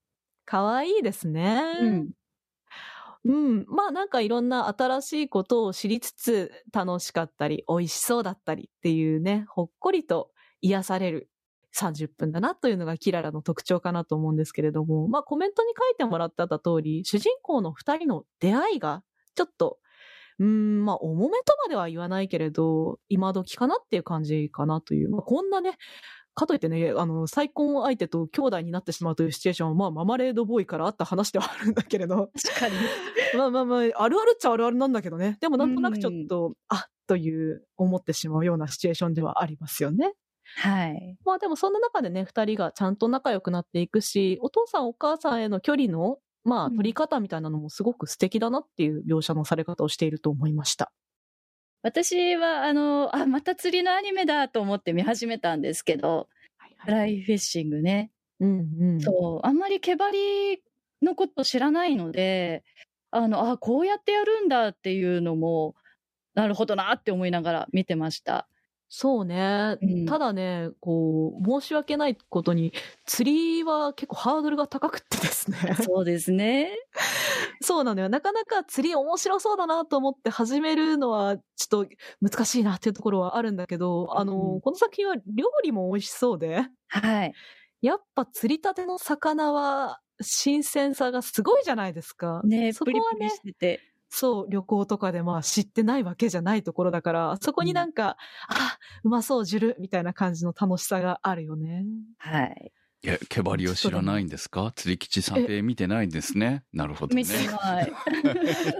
[0.44, 1.62] かわいいですね。
[1.80, 2.10] うん。
[3.24, 3.64] うん。
[3.68, 11.30] まあなんかいろんな新しいことを知りつつ楽しかったり、美味しそうだったりっていうね、ほっこりと癒される
[11.74, 19.02] 30分だなというのがキララの特徴かなと思うんですけれども、まあコメントに書いてもらってた通り、主人公の二人の出会いが
[19.34, 19.78] ちょっと、
[20.38, 25.76] うん、まあ重めとまでは言わないけれど、今時かなっていう感じかなという、まあこんなね、
[26.38, 32.74] かといってね、あの、再婚相手と兄弟になってしまうというシチュエーションは、まあ、ママレードボーイからあった話ではあるんだけれど、確かに。
[33.36, 35.36] まあまあまあ、あるあるっちゃあるあるなんだけどね。
[35.40, 40.14] でもなんとなくちょっと、あという思ってしまうようなシチュエーションではありますよね。
[40.56, 41.16] はい。
[41.24, 50.92] まあでもそんな中でね、二人がちゃんと仲良くなっていくし、お父さんお母さんへの距離の、まあうん取り方みたいなのもすごく素敵だなっていう描写のされ方をしていると思いました。
[51.82, 56.28] 私は、あの、あ、また釣りのアニメだと思って見始めたんですけど、
[56.78, 58.10] フライフィッシングね。
[58.40, 59.00] うんうん。
[59.00, 60.62] そう、あんまり毛針
[61.02, 62.64] のこと知らないので、
[63.10, 65.74] あの、あ、こうやってやるんだっていうのも、
[66.34, 68.48] なるほどなって思いながら見てました。
[68.90, 69.76] そうね。
[69.82, 72.72] うんただね、こう、申し訳ないことに、
[73.04, 75.58] 釣りは結構ハードルが高くってですね。
[75.82, 76.70] そうですね。
[77.60, 78.08] そうなのよ。
[78.08, 81.90] なかなか釣り面白そうだなと思って始めるのはちょっと
[82.22, 87.34] 難しいなっていうところはあるんだけど、あの、うんこの作品は料理も美味しそうで、はい。
[87.82, 92.40] やっぱ釣りたての魚は新鮮さがすごいじゃないですか。
[92.44, 93.80] ねプリプリそこはね、してて。
[94.10, 98.16] そう、旅行とかでまあ知ってないわけじゃないところだから、そこになんか、
[98.48, 101.84] あ、うまそう、ジュルみたいな感じの楽しさがあるよね。
[102.18, 102.72] はい。
[103.04, 104.72] え、毛針を知らないんですか？
[104.74, 106.64] 釣り吉三平見てないんですね。
[106.72, 107.28] なるほどね見。
[107.28, 107.92] てない。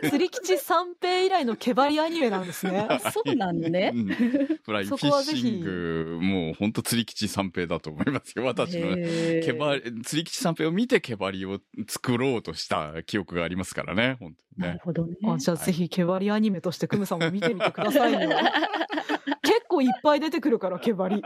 [0.10, 2.86] 釣り吉三平以来の毛針アニメなんですね。
[2.90, 3.96] あ、そうなんねう。
[3.98, 8.88] んフライフィッシング、もう本当釣り吉三平だと思いますよ、私の。
[8.98, 14.68] へー毛針、釣り吉三平を見て毛針を作ろうとした記憶がありますからね、本当にね。
[14.68, 15.14] なるほどね。
[15.28, 18.18] あじゃあぜひ毛針アニメとしてクムさんも見てみてくださいよ。
[19.42, 21.22] 結構いっぱい出てくるから毛針。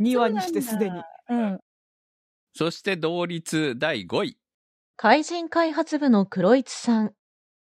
[0.00, 1.02] 2話にしてすでに。
[1.30, 1.60] うん。
[2.58, 4.38] そして同率第5位。
[4.96, 7.12] 怪人開発部の黒市さん。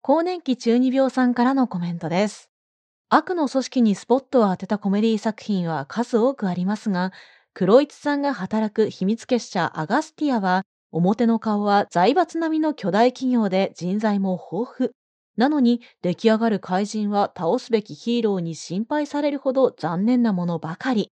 [0.02, 2.50] 更年期中二病さんからのコメントです。
[3.10, 7.12] 悪の組織にスポットを当てたコメディ作品は数多くありますが、
[7.54, 10.62] 黒市さんが働く秘密結社アガスティアは、
[10.94, 14.92] 表の顔は財閥並みの巨大企業で人材も豊富。
[15.36, 21.12] なのに出来上がる怪人は倒すべきヒーローに心配されるほど残念なものばかり。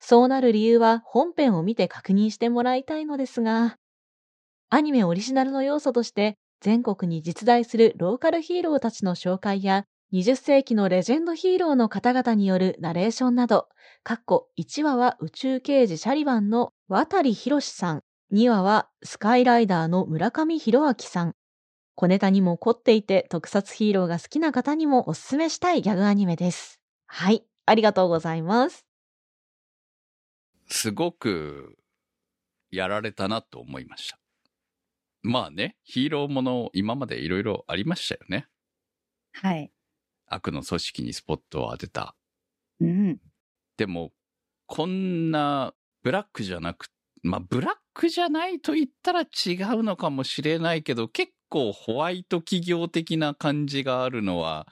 [0.00, 3.76] そうなる理由は本編を見て確認してもらいたいのですが、
[4.70, 13.68] アニメオリジナルの要素として全国に実在するローカルヒーローたちの紹介や20世紀のレジェンドヒーローの方々によるナレーションなど、
[14.02, 21.34] かっこ1話は宇宙刑事シャリバンの渡博さん、2話はスカイライダーの村上博明さん。
[21.96, 26.80] 小ネタにも凝っていて特撮ヒーローが好きな方にもおすすめしたいギャグアニメです。
[27.06, 28.86] はい、ありがとうございます。
[30.70, 31.76] すごく
[32.70, 34.18] やられたなと思いました。
[35.22, 38.46] まあね、ヒーローもの今までいろいろありましたよね。
[39.32, 39.70] はい。
[40.26, 42.14] 悪の組織にスポットを当てた。
[42.80, 43.18] うん。
[43.76, 44.12] でも、
[44.66, 46.86] こんなブラックじゃなく、
[47.22, 54.68] まあブラックじゃないと言ったら違うのかもしれないけど、結構ホワイト企業的な感じがあるのは、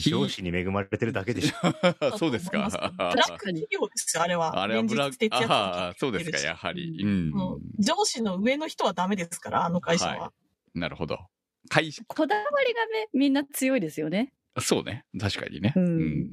[0.00, 2.16] 上司に恵まれてるだけでしょ。
[2.18, 2.68] そうですか。
[2.96, 4.62] ブラック企業ですよ、あれは。
[4.62, 7.02] あれはブラック、ああ、そうですか、やはり。
[7.02, 7.32] うん。
[7.78, 10.16] 上司の上の人はダメですから、あの会社は。
[10.18, 10.32] は
[10.74, 11.18] なるほど。
[11.68, 14.32] 会社、こだわりがね、みんな強いですよね。
[14.60, 15.04] そうね。
[15.18, 15.72] 確かにね。
[15.76, 16.30] うん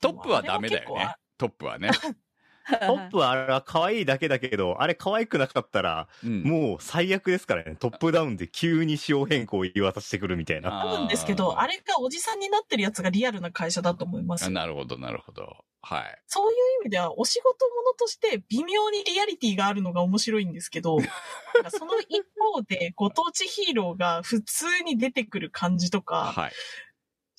[0.00, 1.14] トップはダメだよね。
[1.36, 1.90] トップはね。
[2.68, 7.76] トップはあれは可愛いだけだけど、あれ可愛くなかったら、うんもう最悪ですからね。
[7.78, 10.82] トップダウンで急に仕様変更を言い渡してくるみたいな。
[10.82, 14.50] 多分ですけど、あれがおじさんになってるやつがリアルな会社だと思いますあ。
[14.50, 15.64] なるほど、なるほど。
[15.82, 16.18] はい。
[16.26, 20.98] そういう意味では、お仕事ものとして微妙にリアリティがあるのが面白いんですけど、
[21.70, 26.52] その一方で、ご当地ヒーローが普通に出てくる感じとか、はい。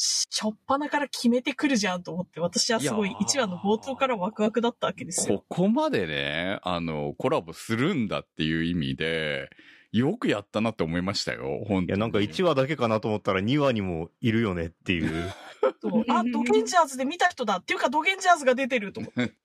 [0.02, 5.40] しょっぱなから決めてくるじゃんと思って、私はすごいいやー1話の冒頭からワクワクだったわけですよ。
[5.40, 9.50] ここまでね、あの、コラボするんだっていう意味で、
[9.92, 11.86] よくやったなって思いましたよ、本当に。
[11.88, 15.34] いや、なんか1話だけかなと思ったら2話にもいるよねっていう。
[15.82, 19.34] そうあ、ドゲンジャーズで見た人だっていうか、ドゲンジャーズが出てると思って。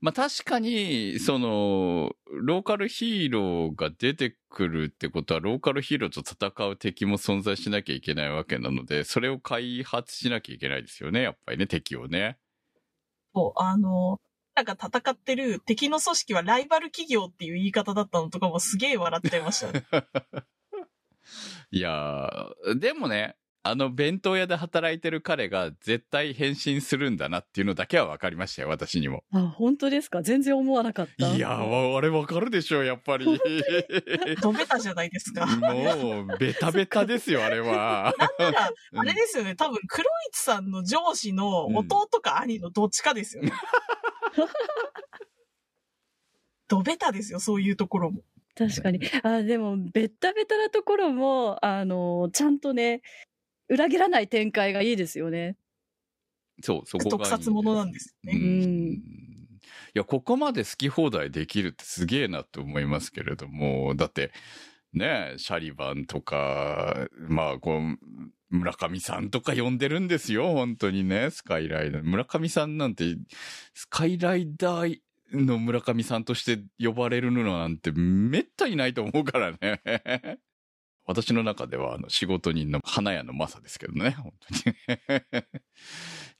[0.00, 12.38] まあ確かに、その、ローカルヒーローが出てくるってことは、ローカルヒーローと戦う敵も存在しなきゃいけないわけなので、それを開発しなきゃいけないですよね、やっぱりね、敵をね。
[13.34, 14.20] そう、あの、
[14.54, 19.84] なんか戦ってる敵の組織はライバル企業っていう言い方だったのとかもすげえ笑っちゃいましたね。
[21.70, 23.36] いやー、でもね、
[23.68, 29.24] あの弁当屋で働いてる彼が絶対変身するんだなっていうのだけは分かりましたよ、私にも。
[29.32, 30.22] あ、本当ですか？
[30.22, 31.34] 全然思わなかった。
[31.34, 33.24] いやあれ分かるでしょ、やっぱり。
[34.42, 35.46] ドベタじゃないですか。
[35.46, 38.14] もう、ベタベタですよ、 あれは。
[38.38, 43.52] なんなら、うんあれですよね、多分、黒市さんの上司の弟か兄のどっちかですよね。
[46.68, 48.22] ドベタですよ、そういうところも。
[48.56, 49.00] 確かに。
[49.22, 53.02] あ、でも、ベッタベタなところも、あの、ちゃんとね、
[53.68, 55.56] 裏切らない展開がいいですよね。
[56.62, 58.38] そう、そこがいい特撮ものなんですよね。
[58.38, 59.16] うん
[59.94, 64.30] いや、ここまで好き放題できるってすげえなって思いますけれども、だって、
[64.92, 67.98] ね、シャリバンとか、まあ、こう、
[68.50, 72.02] 村上さんとか呼んでるんですよ、本当にね、スカイライダー。
[72.02, 73.16] 村上さんなんて、
[73.74, 75.00] スカイライダー
[75.32, 79.80] の村上さんとして呼ばれるのなんてめったにないと思うからね。
[81.06, 85.44] 私の中では、あの、仕事人の花屋のマサですけどね、本当に。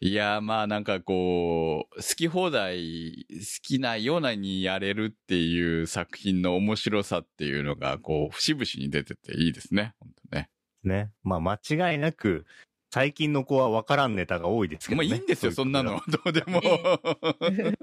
[0.10, 10.50] いやー、まあなんかこう、好き放題、好きなようなにやれるっていう作品の面白さっていうのが、こう、節々に出てていいですね、本当ね。
[10.82, 11.12] ね。
[11.22, 12.44] まあ間違いなく、
[12.90, 15.08] 最近の子は分からんネタが多いですけどね。
[15.08, 16.00] まあいいんですよ、そんなの。
[16.08, 16.60] どうでも。
[17.50, 17.78] えだか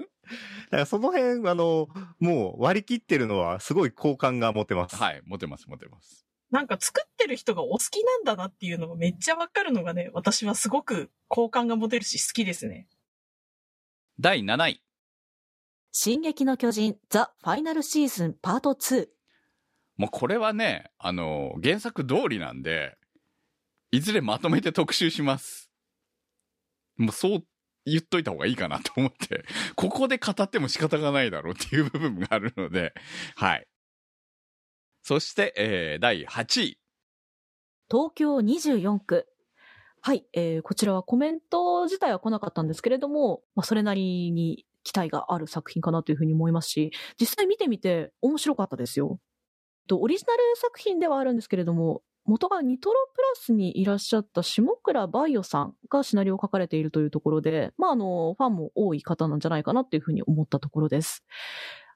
[0.70, 4.96] らその辺、あの、もう割り切ってるのはすごい好感が持てます。
[4.96, 6.26] はい、モテます、モテます。
[6.54, 12.86] なんか作ってる人がお好きなんだなっていうのがめっちゃわかるのがね、私はすごく好感が持てるし好きですね。
[14.20, 14.80] 第7位。
[15.90, 19.08] 進撃の巨人ザ・ファイナルシーズンパート2。
[19.96, 22.96] もうこれはね、あの、原作通りなんで、
[23.90, 25.72] いずれまとめて特集します。
[26.96, 27.44] もうそう
[27.84, 32.94] 言っといた方がいいかなと思って、ここで語っても仕方がないだろうっていう部分があるので、
[33.34, 33.66] はい。
[35.06, 36.78] そして、えー、第8位。
[37.90, 39.26] 東京24区。
[40.00, 46.90] はい、えー、こちらはコメント自体は来なかったんですけれども、まあ、それなりに期待がある作品かなというふうに思いますし、
[47.20, 49.20] 実際見てみて面白かったですよ。
[49.92, 61.26] オリジナル作品ではあるんですけれども、元がニトロプラスにいらっしゃった下倉バイオさんがシナリオを書かれているというところで、まあ、あの、ファンも多い方なんじゃないかなっていうふうに思ったところです。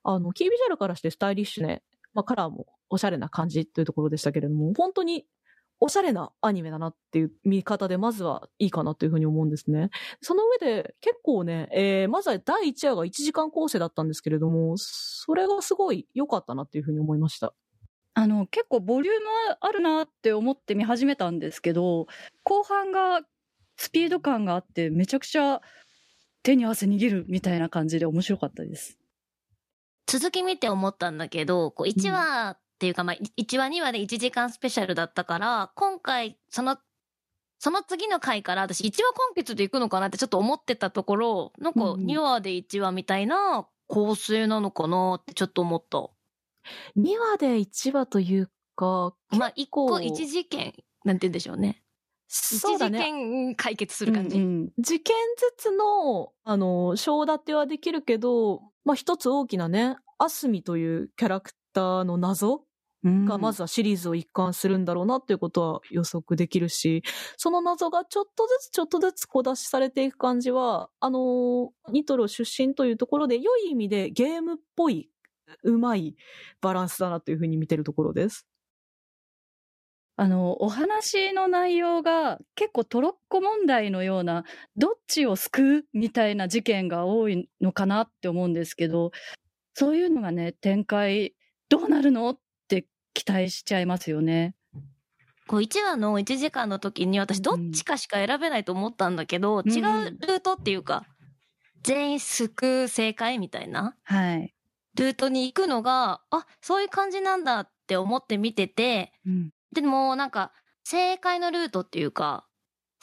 [0.02, 1.82] あの、キービジュアルからしてスタイリッシュね、
[2.18, 5.24] まあ、カラーもおしゃれな感じというところでしたけれども、本当に
[5.78, 9.90] おしゃれなアニメだなっていう見方で、まずはいいかなというふうに思うんですね。
[10.20, 17.54] その上で、結構ね、えー、まずは第1話が1時間構成だったんですけれども、それがすごい良かったなっていうふうに思いました。
[18.14, 19.20] あの、結構ボリューム
[19.60, 22.08] あるなって思って見始めたんですけど、
[22.42, 23.20] 後半が
[23.76, 25.60] スピード感があって、めちゃくちゃ
[26.42, 28.97] 手に汗握るみたいな感じで面白かったです。
[30.08, 36.78] 続き見て思ったんだけど、こう1話っていうか、まあ、1話2話で1時間スペシャルだったから、今回、その、
[37.58, 45.98] その次の回から私1話完結で行くのかなってちょっと思ってたところ、なんかうんうん2話で1話みたいな構成なのかなってちょっと思った。
[46.96, 50.72] 2話で1話というか、まあ、1個構1事件、
[51.04, 51.82] なんて言うんでしょうね。
[52.30, 53.00] 1事そうだね。
[53.00, 54.38] 件解決する感じ。
[54.38, 62.64] うんうん事件ずつの、あの、章立てはできるけど、まあ、一つ大きなね、アスミというキャラクターの謎
[63.26, 67.02] がまずはシリーズを一貫するんだろうなっていうことは予測できるし、
[67.36, 75.10] その謎がちょっとずつちょっとずつ小出しされていく感じは、あのーニトロ出身というところで良い意味でゲームっぽい、
[75.64, 76.16] うまい
[76.62, 78.46] バランスだなというふうに見てるところです。
[80.20, 84.42] あの、お話の内容が結構トロッコ問題のような、
[84.76, 89.12] どっちを救うみたいな事件が多いのかなって思うんですけど、
[89.74, 91.36] そういうのがね、展開
[91.68, 94.56] どうなるのって期待しちゃいますよね。
[95.46, 101.06] こう1話の1時間の時に私どっちかしか選べないと思ったんだけど、違うルートっていうか、
[101.84, 104.52] 全員救う正解みたいなはい。
[104.96, 110.52] ルートに行くのが、あ、そういう感じなんだって思って見てて、うんでもなんか
[110.84, 112.46] 正解のルートっていうか、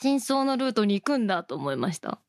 [0.02, 2.20] 真相のルートに行くんだと思いました。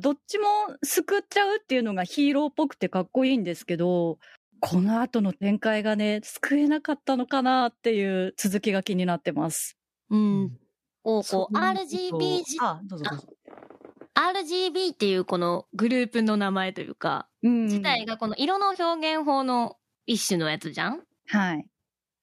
[0.00, 0.46] どっちも
[0.82, 4.18] 救っちゃうっていうのがヒーローっぽくてかっこいいんですけど、
[4.60, 9.76] この後の展開がね、救えなかったのかなっていう続きが気になってます。
[10.10, 10.58] うん。
[11.02, 13.26] こう、こう、RGB、あ、どうぞどうぞ。
[14.14, 18.82] RGB っていうこのグループの名前というか、うん自体がこの色の表
[19.16, 21.02] 現法の一種のやつじゃん？
[21.26, 21.66] はい。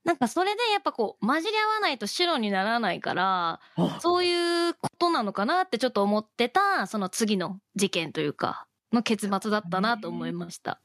[0.04, 10.82] なんかそれでやっぱこう混じり合わないと白にならないから、あそういうことなのかなってちょっと思ってた、その次の事件というか、の結末だったなと思いました。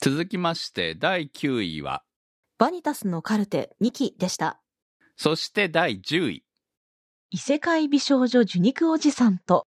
[0.00, 2.02] 続きまして、第9位は、
[2.58, 4.60] バニタスのカルテ2期でした。
[5.16, 6.44] そして第10位。
[7.30, 9.66] 異世界美少女受肉おじさんと、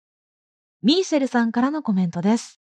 [0.82, 2.60] ミーセルさんからのコメントです。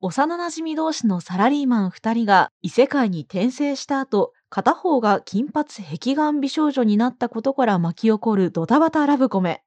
[0.00, 9.62] 幼馴染同士のサラリーマン二人が異世界に転生した後、片方が金髪壁眼美少女になったことから巻き起こるドタバタラブコメ。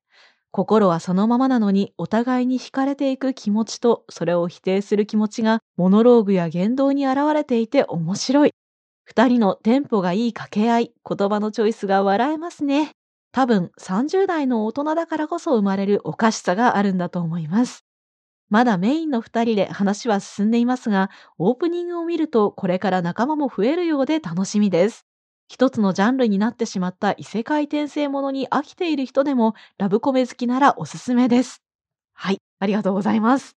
[0.52, 8.52] 心はそのままなのにお互いに惹かれていく気持ちとそれを否定する気持ちがモノローグや言動に現れていて面白い。
[9.06, 12.92] 二人のテンポがいい掛け合い、言葉のチョイスが笑えますね。
[13.32, 17.85] 多分30代の大人だからこそ生まれるおかしさがあるんだと思います。
[18.50, 25.06] まだメインの二人で話は進んでいますが、オープニングを見るとこれから仲間も増えるようで楽しみです。
[25.48, 31.62] 一つのジャンルになってしまった異世界転生ものに飽きている人でもラブコメ好きならおすすめです。
[32.14, 33.56] はい、ありがとうございます。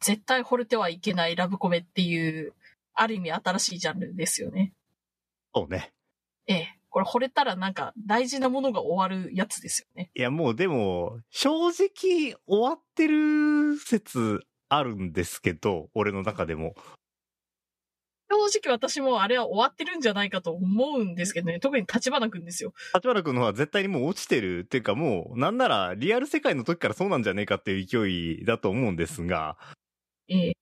[0.00, 2.54] 絶対惚れてはいけないラブコメっていう、
[2.94, 4.72] ある意味新しいジャンルですよね。
[5.54, 5.92] そうね。
[6.46, 6.81] ええ。
[6.92, 10.10] これ惚れたらなんか大事なものが終わるやつですよね。
[10.14, 16.74] いや、もうでも、正直終わってる説あるんですけど、俺の中でも。
[18.30, 21.60] 正直私もあれは終わってるんじゃないかと思うんですけどね。
[21.60, 22.74] 特に立花くんですよ。
[22.94, 29.56] 立花君の方は絶対にもう落ちてるっていうかもう、なんならリアル世界の時からそうなんじゃねえかっていう勢いだと思うんですが、
[30.28, 30.52] ええ。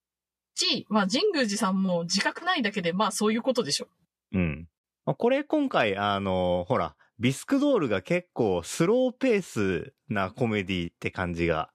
[0.54, 3.88] し、まあ神宮寺さんも自覚ないだけで、まあそういうことでしょ。
[4.32, 4.68] うん。
[5.10, 11.72] まあこれ今回、あの、ほら、ビスクドールが結構スローペースなコメディって感じが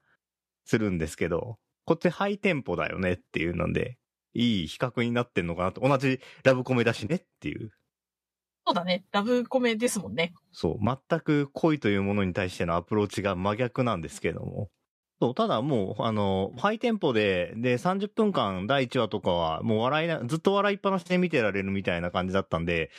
[0.64, 3.98] するんですけど、こっちハイテンポだよねっていうので、
[4.32, 5.86] いい比較になってんのかなと。
[5.86, 7.72] 同じラブコメだしねっていう。
[8.66, 9.04] そうだね。
[9.12, 10.32] ラブコメですもんね。
[10.52, 14.70] そう、全く恋というものに対してのアプローチが真逆なんですけれども。
[15.20, 22.90] そう、ただもう、あの、ハイテンポで、で、30分間第1話とかは、もう笑いな、ずっと笑いっぱなしで見てられるみたいな感じだったんで、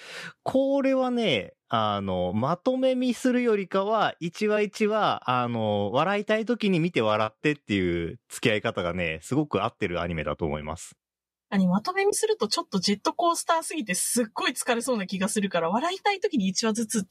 [0.42, 10.96] これはね、あの、まとめ見するよりかは、1話1話、あの、笑いたい時に見て笑ってっていう付き合い方がね、すごく合ってるアニメだと思います。
[11.52, 17.08] 何、まとめにするとちょっとジェットコースターすぎてすっごい疲れそうな気がするから、笑いたい時に1話ずつ、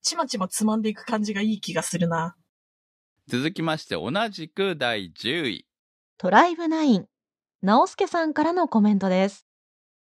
[0.00, 2.36] ちまちまつまんでいく感じがいい気がするな。
[3.28, 5.66] 続きまして、同じく第10位。
[6.16, 7.06] トライブナイン、
[7.60, 9.48] 直輔さんからのコメントです。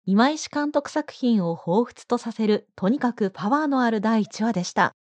[0.06, 4.94] 今石監督作品を彷彿とさせる、とにかくパワーのある第1話でした。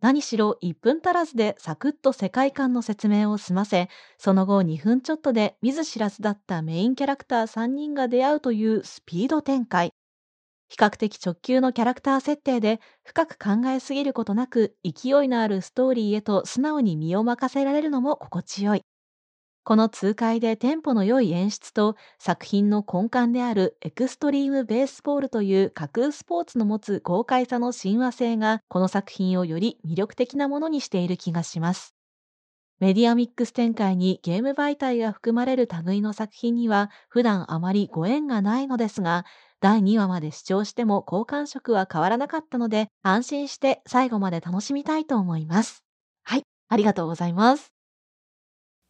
[0.00, 9.92] 何しろ1分足らずでサクッと世界観の説明を済ませ、その後2分ちょっとで見ず知らずだったメインキャラクター3人が出会うというスピード展開。
[10.70, 18.84] 比較的直球のキャラクター設定で深く考えすぎることなく勢いのあるストーリーへと素直に身を任せられるのも心地よい。
[19.64, 31.94] この痛快でテンポの良い演出と作品の根幹であるエクストリームベースボールという架空スポーツの持つ豪快さの親和性がこの作品をより魅力的なものにしている気がします。
[32.80, 39.26] メディアミックス展開にゲーム媒体が含まれる類の作品には普段あまりご縁がないのですが、
[39.60, 45.84] 第2話まで視聴しても好感触は変わらなかったので、安心して最後まで楽しみたいと思います。
[46.22, 47.70] はい、ありがとうございます。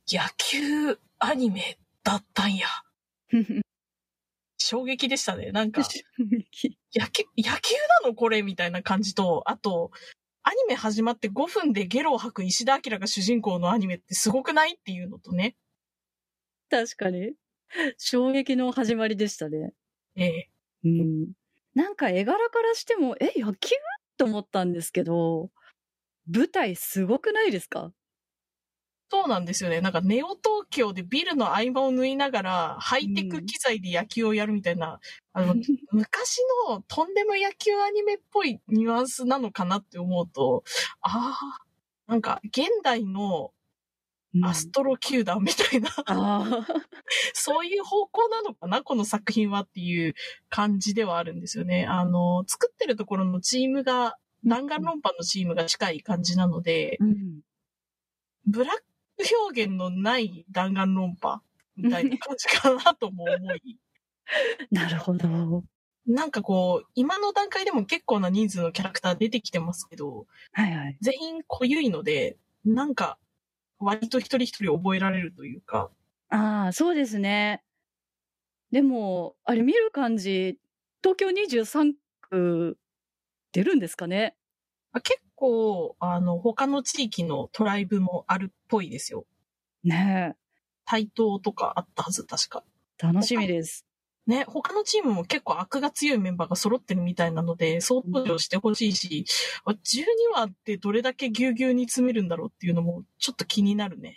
[0.09, 2.68] 野球アニメだったんや。
[4.57, 5.51] 衝撃でしたね。
[5.51, 5.82] なんか、
[6.95, 7.74] 野球、野球
[8.05, 8.43] なのこれ？
[8.43, 9.91] みたいな感じと、あと、
[10.43, 15.57] アニメ始まって5分でゲロを吐く石田明が主人公のアニメってすごくないっていうのとね。
[16.70, 17.32] 確かに。
[17.99, 19.72] 衝撃の始まりでしたね。
[20.16, 20.51] ええ。
[20.84, 21.32] うん。
[21.74, 23.76] なんか絵柄からしても、え、野球？
[24.16, 25.51] と思ったんですけど、
[26.26, 27.93] 舞台すごくないですか？
[29.13, 29.81] そうなんですよね。
[29.81, 30.41] なんかネオ東
[30.71, 35.01] 京でビルの合間を縫いながら、ハイテク機材で野球をやるみたいな、
[35.33, 35.57] あの、
[35.91, 36.39] 昔
[36.69, 40.63] のとんでも野球アニメっぽいニュアンスなのかなって思うと、
[41.01, 41.37] あ
[42.07, 43.51] あ、なんか現代の
[44.45, 46.67] アストロ球団みたいな、ああ。
[47.35, 50.15] そういう方向なのかなこの作品はっていう
[50.49, 51.85] 感じではあるんですよね。
[51.85, 57.41] あの、作ってるところのチームが、弾丸論破のチームが近い感じなので、うん。
[58.47, 58.89] ブラック
[59.49, 61.43] 表現のない弾丸論破
[61.77, 63.79] みたいな感じかなとも思い、
[64.71, 65.64] なるほど。
[66.07, 70.97] なんかこう、今の段階でも結構な人数のキャラクター出てきてますけど、はいはい。
[71.01, 73.18] 全員濃ゆいので、なんか、
[73.79, 75.91] 割と一人一人覚えられるというか、
[76.29, 77.62] ああ、そうですね。
[78.71, 80.59] でも、あれ見る感じ、
[81.03, 82.79] 東京23区
[83.53, 84.37] 出るんですかね？
[84.93, 89.27] あ結構、あの、他の地域のトライブもあるっぽいですよ。
[89.85, 90.37] ね
[90.85, 92.64] 台東とかあったはず、確か。
[93.03, 93.07] え。
[93.07, 93.87] 楽しみです。
[94.27, 99.25] ね、他のチームも結構悪が強いメンバーが揃ってるみたいなので、総登場してほしいし、
[99.64, 100.05] あ12
[100.35, 104.16] 話ってどれだけぎゅうぎゅうに詰めるんだろうっていうのもちょっと気になるね。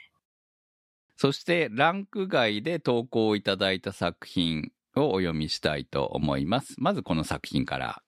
[1.15, 6.75] そして、ランク外で投稿をいただいた作品をお読みしたいと思います。
[6.77, 8.03] まずこの作品から。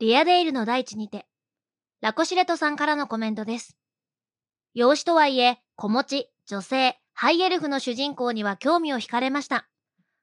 [0.00, 1.26] リアデイルの大地にて、
[2.00, 3.76] ラコシレトさんからのコメントです。
[4.74, 9.68] 養子とはいえ、子持ち、女性、ハイエルフの主人公には興味を惹かれました。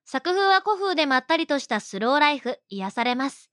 [0.03, 3.49] 作風は古風でまったりとしたスローライフ、癒されます。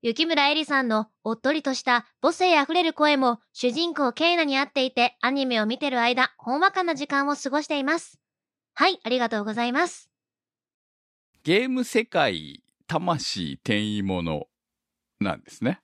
[0.00, 8.18] 雪村えりさんのおっとりとした母性あふれる声も主人公ケイナに合っていてアニメを見てる間、ほんわかな時間を過ごしています。
[8.72, 10.10] はい、ありがとうございます。
[11.42, 14.46] ゲーム世界魂転移もの
[15.20, 15.82] なんですね。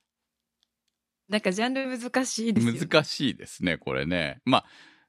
[1.28, 2.80] なんかジャンル難しいですよね。
[2.80, 4.40] 難しいですね、これね。
[4.44, 4.64] まあ、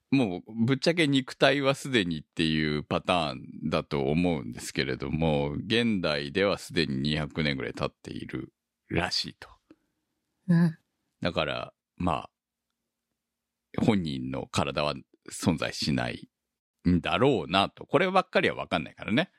[0.09, 8.51] もう、ぶっちゃけ肉体はすでにっていうパターンだと思うんですけれども、現代ではすでに200年ぐらい経っている
[8.89, 9.49] らしいと。
[10.47, 10.77] うん。
[11.21, 12.29] だから、まあ、
[13.85, 14.95] 本人の体は
[15.31, 16.29] 存在しない
[16.87, 17.85] んだろうなと。
[17.85, 19.29] こればっかりはわかんないからね。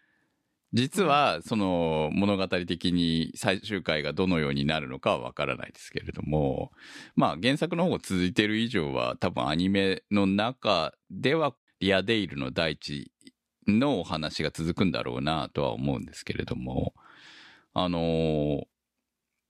[0.75, 6.73] 実は、その物語的に最終回がどのようになるのかはわからないですけれども、
[7.16, 13.12] まあ原作の方が続いている以上は多分アニメの中ではリアデイルの大地
[13.66, 16.93] のお話が続くんだろうなとは思うんですけれども、
[17.73, 18.64] あの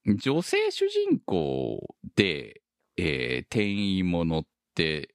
[0.07, 2.63] 女性主人公で、
[2.97, 4.43] えー、転移ものっ
[4.75, 5.15] て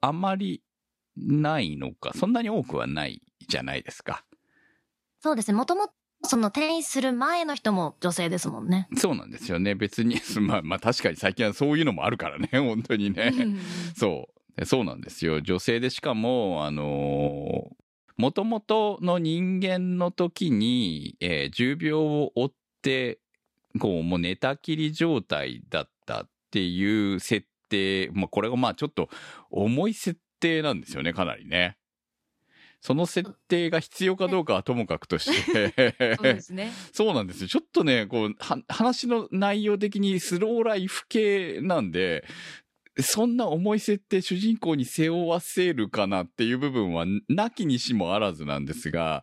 [0.00, 0.62] あまり
[1.16, 4.24] ないのか、そんなに多くはないじゃないですか。
[5.22, 5.54] そうですね。
[5.56, 5.92] もともと、
[6.24, 8.88] その転移する前の人も女性ですもんね。
[8.96, 9.76] そうなんですよね。
[9.76, 13.32] 別に、 まあまあ確かに最近はそういうのもあるからね、 本当にね。
[13.96, 14.64] そう。
[14.66, 15.40] そうなんですよ。
[15.40, 17.70] 女性でしかも、あの
[18.16, 22.50] もともとの人間の時に、えー重病を負っ
[22.82, 23.20] て、
[23.78, 29.08] こう、もう寝たきり状態だったっていう設定、まあこれがまあちょっと
[29.50, 31.78] 重い設定なんですよね、かなりね。
[32.82, 36.16] その設定が必要かどうかはともかくとして。
[36.16, 36.72] そうですね。
[36.92, 37.48] そうなんですよ。
[37.48, 42.24] ちょっとね、こう、は、話の内容的にスローライフ系なんで、
[42.98, 49.22] そんな重い設定主人公に背負わせるかなっていう部分はなきにしもあらずなんですが、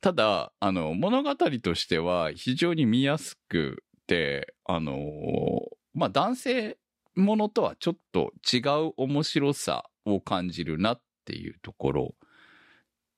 [0.00, 5.60] ただ、あの、物語としては非常に見やすくて、あの、
[5.92, 6.78] まあ、男性
[7.14, 12.14] ものとはちょっと違う面白さを感じるなっていうところ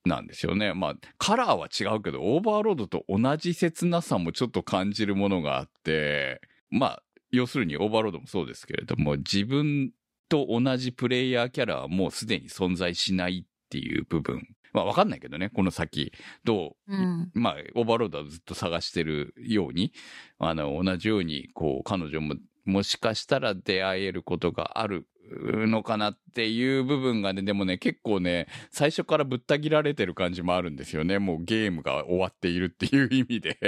[0.07, 0.73] なんですよね。
[0.75, 6.41] まあ、カラーは違うけど、オーバーロードと同じ切なさもちょっと感じるものがあって、
[6.71, 9.91] まあ、要するにオーバーロードもそうですけれども、自分
[10.29, 14.47] と同じプレイヤーキャラはもうすでに存在しないっていう部分。
[14.73, 16.13] まあわかんないけどね、この先、
[16.45, 17.31] どう、うん。
[17.35, 19.93] まあ、オーバーロードはずっと探してるように、
[20.39, 22.35] あの、同じように、こう、彼女も、
[22.67, 31.19] もしかしたら出会えることがあるのかなっていう部分がね、でもね、結構ね、最初からぶった切られてる感じもあるんですよね。
[31.19, 33.59] もうゲームが終わっているっていう意味で、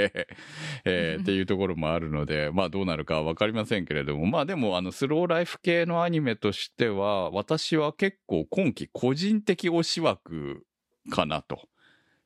[0.84, 10.64] えーっていうところもあるので、まあどうなるかはわかりませんけれども、まあでもあの、スローライフ系のアニメとしては、私は結構今季個人的推し枠
[11.11, 11.68] かなと。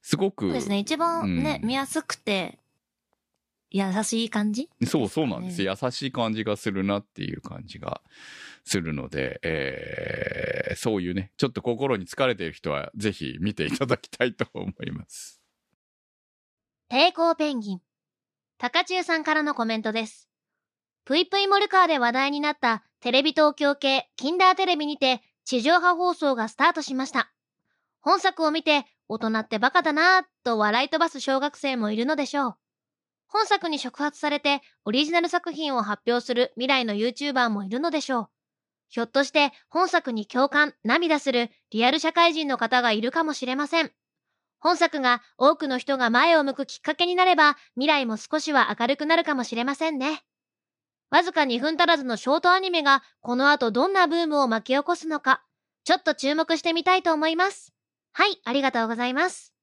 [0.03, 0.79] すごく、そうですね。
[0.79, 2.59] 一番ね、うん見やすくて、
[3.73, 4.69] 優しい感じ？
[4.87, 5.65] そうそうなんです。
[5.65, 8.03] ね優しい感じがするなっていう感じが
[8.65, 15.43] するので、えーそういうね、ちょっと心に疲れている人はぜひ見ていただきたいと思います。
[16.91, 17.81] 抵抗ペンギン。
[18.59, 20.31] 高中さんからのコメントです。
[21.05, 27.31] ぷいぷいモルカーで話題になったテレビ東京系キンダーテレビにて地上波放送がスタートしました。
[28.01, 32.55] 本作を見て大人ってバカだなぁと笑い飛ばす小学生もいるのでしょう。
[33.33, 38.29] 本作に触発されてオリジナル作品を発表する未来の YouTuber もいるのでしょう。
[38.91, 43.91] ひょっとして本作に共感、涙するリアル社会人の方がいるかもしれません。
[44.61, 50.23] 本作が多くの人が前を向くきっかけになれば、未来も少しは明るくなるかもしれませんね。
[51.11, 55.43] わずか2分足らずのショートアニメが、この後どんなブームを巻き起こすのか、
[55.85, 57.73] ちょっと注目してみたいと思います。
[58.13, 59.55] はい、ありがとうございます。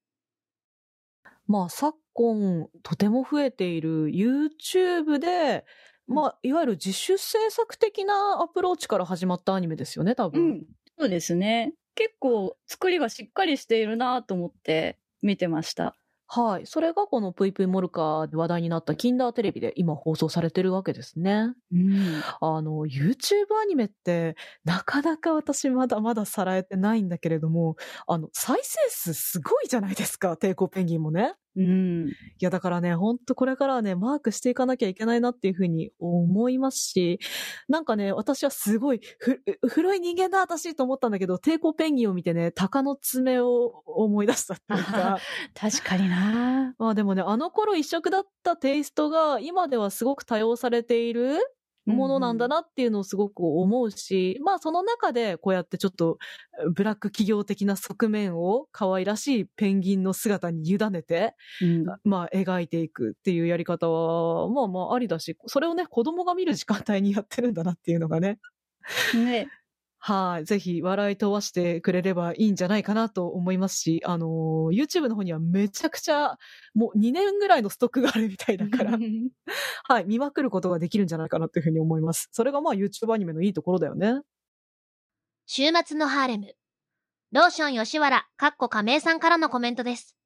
[1.50, 5.64] まあ、昨今、とても増えている YouTube で、
[6.06, 10.54] まあ、いわゆる自主制作的なアプローチから始まったアニメですよね、多う分。
[10.54, 10.62] ん。
[10.96, 11.74] そうですね。
[11.96, 15.96] 結構作りがしっかりしているなと思って見てました。
[16.32, 16.66] はい。
[16.66, 21.54] それがこのぷいぷいモルカーで話題になったキンダーテレビで今放送されてるわけですね。
[21.72, 22.24] うん。
[22.40, 27.76] あの、YouTube アニメって、なかなか私まだまださらえてないんだけれども、
[28.06, 31.34] あの、再生数すごいじゃないですか、抵抗ペンギンもね。
[31.56, 32.08] うん。
[32.08, 37.18] いや、だからね、ほんとこれからはね、マークしていかなきゃいけないなっていうふうに思いますし、
[37.68, 45.18] なんかね、私はすごい、ふ、古い人間だ、私と思ったんだけど、抵抗ペンギンを見てね、鷹の爪を思い出したっていうか、
[45.54, 51.38] 確かになまあでもね、あの頃一色だったテイストが、今ではすごく多用されている
[51.90, 56.18] ものなんだなっていうのをすごく思うし、まあその中でこうやってちょっと
[56.74, 61.84] ブラック企業的な側面を可愛らしいペンギンの姿に委ねて、うん。
[62.04, 68.38] まあ描いていくっていうやり方は、まあまあありだし、それをね、子供が見る時間帯にやってるんだなっていうのがね、
[69.14, 69.48] ね。
[70.02, 70.46] はい。
[70.46, 76.38] ぜひ笑い飛ばしてくれればいいんじゃないかなと思いますし、あのー YouTube の方にはめちゃくちゃ、
[76.74, 78.98] もう2年ぐらいのストックがあるみたいだから、
[79.88, 80.04] はい。
[80.06, 82.28] 見まくることができるんじゃないかなというふうに思います。
[82.32, 84.20] それがまあ YouTube アニメのいいところだよね。
[85.44, 86.54] 週末のハーレム。
[87.32, 90.16] ローション吉原、かっこ亀井さんからのコメントです。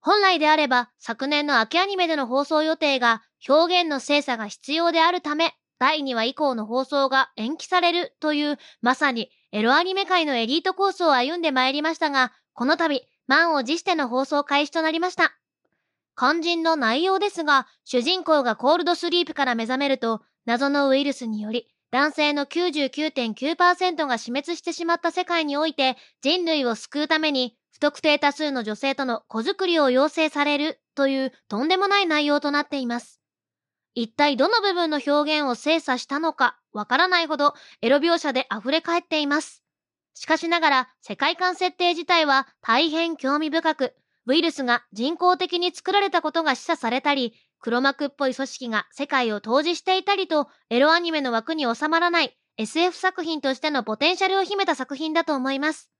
[0.00, 15.36] 本来であれば、昨年の秋アニメでの放送予定が、表現の精査が必要であるため、第2話以降の放送が延期されるという、まさにエロアニメ界のエリートコースを歩んでまいりましたが、この度、満を持しての放送開始となりました。
[16.16, 33.17] 肝心の内容ですが、主人公がコールドスリープから目覚めると、謎のウイルスにより、男性の99.9%が死滅してしまった世界において人類を救うために不特定多数の女性との子作りを要請されるというとんでもない内容となっています。
[33.94, 39.64] 一体どの部分の表現を精査したのかわからないほどエロ描写で溢れ返っています。
[40.14, 43.94] しかしながら世界観設定自体は大変興味深く、
[44.26, 55.90] ウイルスが人工的に作られたことが示唆されたり、黒幕っぽい組織が世界を統治していたりと、エロアニメの枠に収まらない SF 作品としてのポテンシャルを秘めた作品だと思います。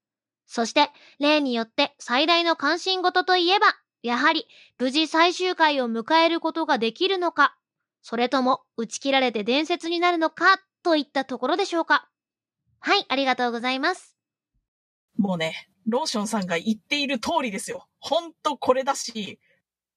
[0.47, 3.67] そして、例によって最大の関心事といえば、
[4.03, 4.47] やはり
[4.79, 7.58] 無事最終回を迎えることができるのか、
[8.09, 12.09] それとも打ち切られて伝説になるのか、といったところでしょうか。
[12.81, 14.17] はい、ありがとうございます。
[15.19, 17.87] もうね、ローションさんが言っている通りですよ。
[17.99, 19.39] ほんとこれだし、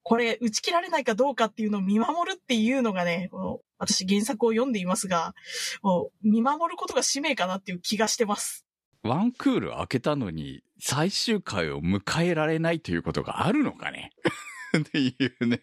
[0.03, 5.33] これ打ち切られないかどうかっていうのを見守るっていうのがね、この私原作を読んでいますが、
[5.81, 8.65] もう見守ることが使命かなっていう気がしてます。
[9.03, 14.11] ワンクール開けたのに最終回を迎えられないということがあるのかね
[14.77, 15.61] っていうね。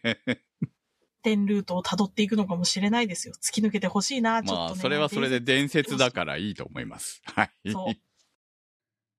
[1.28, 3.34] 点ルートを辿っていくのかもしれないですよ。
[3.42, 4.68] 突き抜けてほしいな、ちょっと、ね。
[4.70, 7.22] まあ、それはそれで伝説だからいいと思います。
[7.34, 7.72] はい。
[7.72, 7.94] そう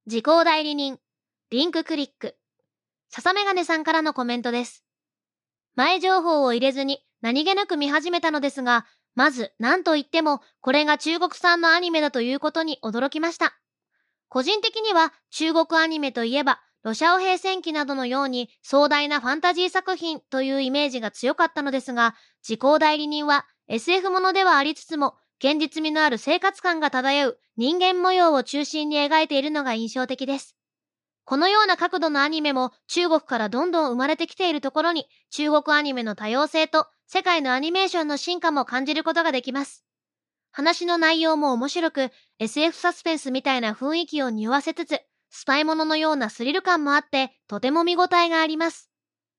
[0.08, 1.00] 時効代理人、
[1.52, 2.36] リンククリック。
[3.10, 4.84] 笹メガネさんからのコメントです。
[5.76, 13.60] 前情報を入れずに何気なく見始めたのですが、まず何と言ってもこれが中国産のアニメだということに驚きました。
[14.30, 30.56] 個人的には中国アニメといえば、ロシアオ平戦記などのように壮大なファンタジー作品というイメージが強かったのですが、時効代理人は SF ものではありつつも、現実味のある生活感が漂う人間模様を中心に描いているのが印象的です。
[31.26, 39.86] このような角度のアニメも中国からどんどん生まれてきているところに、中国アニメの多様性と世界のアニメーションの進化も感じることができます。
[40.52, 48.90] 話の内容も面白く、SF サスペンスみたいな雰囲気を匂わせつつ、スパイもののようなスリル感もあって、とても見応えがあります。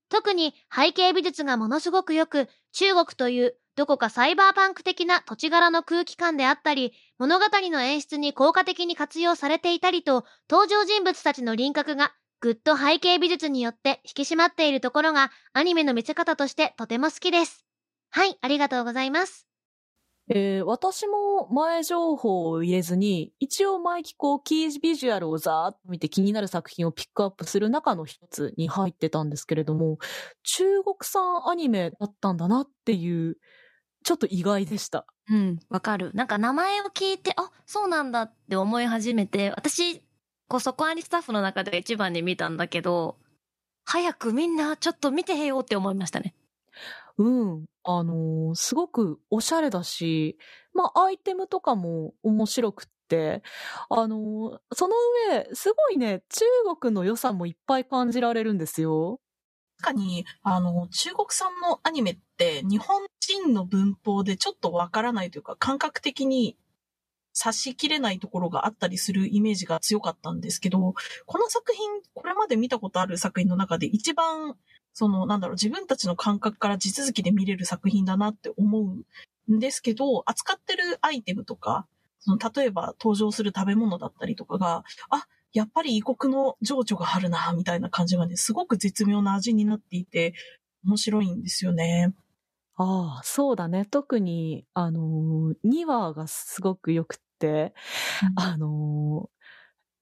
[0.08, 17.64] 特に背景美術がものすごく良く、中国というどこかサイバーパンク的な土地柄の空気感であったり、物語の演出に効果的に活用されていたりと、登場人物たちの輪郭がぐっと背景美術によって引き締まっているところがアニメの見せ方としてとても好きです。
[18.10, 19.49] はい、ありがとうございます。
[20.32, 29.98] えー私も前情報を入れずに、一応毎期こう、キービジュアルをざーっと見て気になる作品をピックアップする中の一つに入ってたんですけれども、
[30.44, 33.38] 中国産アニメだったんだなっていう、
[34.04, 35.04] ちょっと意外でした。
[35.28, 36.12] うん、わかる。
[36.14, 40.00] なんか名前を聞いて、あ、そうなんだって思い始めて、私、
[40.46, 43.16] こう、そこアニスタッフの中で一番に見たんだけど、
[43.84, 46.34] 早くみんなちょっと見てへよって思いましたね。
[47.20, 47.66] うん。
[47.84, 50.38] あのーすごくおしゃれだし、
[50.72, 53.42] ま、アイテムとかも面白くって、
[53.90, 54.94] あのーその
[55.28, 56.44] 上、すごいね、中
[56.80, 59.20] 国の良さもいっぱい感じられるんですよ。
[59.78, 66.56] 確かに、あの、中国産のアニメって日本人の文法でちょっとわからないというか、感覚的に
[67.34, 70.94] 察しきれないところがあったりするイメージが強かったんですけど、
[71.26, 74.56] この作品、これまで見たことある作品の中で一番、
[74.92, 78.80] その、なんだろう、自分たちの感覚から地続きで見れる作品だなって思
[79.48, 81.86] うんですけど、扱ってるアイテムとか、
[82.18, 90.34] その、例えば登場する食べ物だったりとかが、あ、やっぱり異国の情緒があるな、みたいな感じがね、すごく絶妙な味になっていて、
[90.84, 92.14] 面白いんですよね。
[92.76, 93.84] ああ、そうだね。
[93.84, 97.74] 特に、あのー、2話がすごく良くって、
[98.36, 99.39] あのー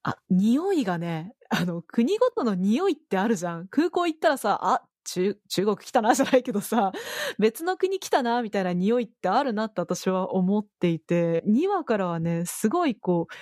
[0.09, 3.69] あ、匂いがね、あの、国ごとの匂いってあるじゃん。
[3.69, 6.93] 空港行ったらさ、あ、中、中国来たなじゃないけどさ、
[7.39, 13.35] 別の国来たなみたいな匂いってあるなって私は思っていて、2話からはね、すごいこう、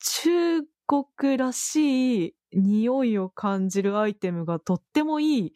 [0.00, 5.54] 中国らしい匂いを感じるアイテムがとってもいい、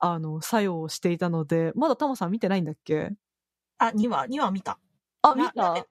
[0.00, 3.12] あの、作用をしていたので、まだタマさん見てないんだっけ？
[3.78, 4.78] あ、2話、2話見た。
[5.22, 5.86] あ、な見た？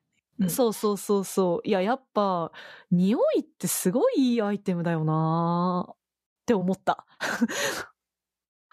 [0.50, 1.68] そうそうそうそう。
[1.68, 2.52] いや、やっぱ、
[2.92, 5.96] 匂いってすごいいいアイテムだよなっ
[6.46, 7.06] て思った。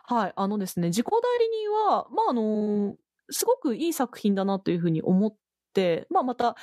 [0.07, 0.33] はい。
[0.37, 2.97] あのですね、自己代理人は、まあ、あの
[3.31, 5.37] すごくいい作品だなというふうに思っ
[5.75, 6.57] て、まあ、また、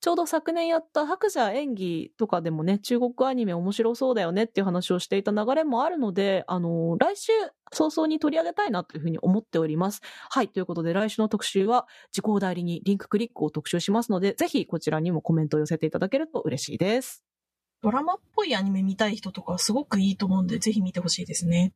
[0.00, 7.32] ちょうど昨年やった白蛇演技とかでもね、中国アニメ面白そうだよねっていう話をしていた流れもあるので、あの来週
[7.70, 10.00] 早々に取り上げたいなというふうに思っております。
[10.30, 10.48] はい。
[10.48, 17.22] ということで、来週の特集は、時効代理にリンククリックを特集しますので、ぜひこちらにもコメントを寄せていただけると嬉しいです。
[17.82, 21.74] ドラマっぽいアニメ見たい人とかすごくいいと思うんで、ぜひ見てほしいですね。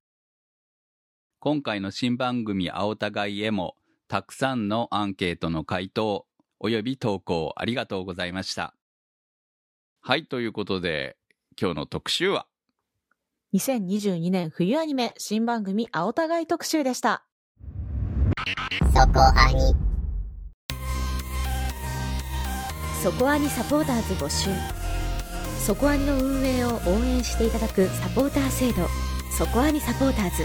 [1.41, 3.77] 今回の新番組青互いへも
[4.09, 6.27] たくさんのアンケートの回答
[6.61, 8.75] および投稿ありがとうございました。
[10.01, 11.17] はいということで
[11.61, 12.47] 今日の特集は
[13.55, 17.25] ？2022年冬アニメ新番組青互い特集でした。
[23.03, 24.51] そこアニサポーターズ募集。
[25.65, 28.87] そこアニの運営を応援していただくサポーター制度
[29.31, 30.45] そこアニサポーターズ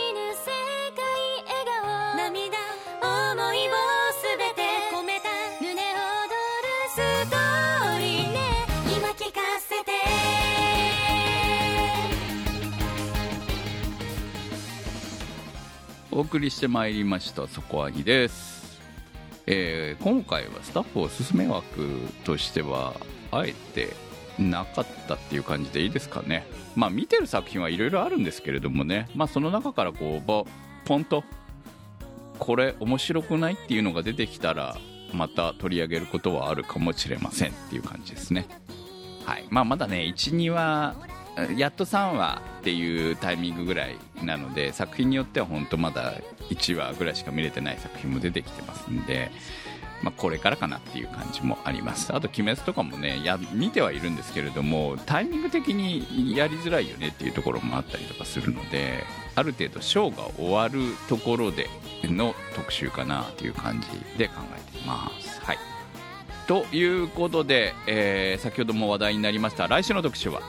[6.93, 8.39] ストーリーね。
[8.93, 9.91] 今聞かせて。
[16.11, 18.81] お送りしてまいりましたそこアニです、
[19.47, 21.87] えー今回はスタッフおすすめ枠
[22.25, 22.93] としては
[23.31, 23.93] あえて
[24.37, 26.45] なかったっていう感じでいいですかね。
[26.75, 29.07] まあ見てる作品はいろいろあるんですけれどもね。
[29.15, 31.23] まあその中からこうポンと
[32.37, 34.75] これ面白くないっていうのが出てきたら
[35.13, 38.47] また取り上げることはあるかもしれませんっていう感じですね。
[39.25, 39.45] はい。
[39.49, 40.95] まあまだね12話
[41.55, 46.13] やっと3話っていうタイミングぐらいなので作品によっては本当まだ
[46.49, 49.31] 1話ぐらいしか見れてない作品も出てきてますんで、
[50.01, 52.13] まあ、これからかなっていう感じもあります。
[52.13, 59.03] あと「鬼滅」とかもねや見てはいるんですけれどもタイミング的にやりづらいよねっていうところもあったりとかするので
[59.35, 61.69] ある程度ショーが終わるところで
[62.03, 63.87] の特集かなという感じ
[64.17, 65.39] で考えています。
[65.41, 65.57] はい。
[66.47, 70.41] ということで、えー先ほども話題になりました来週の特集は？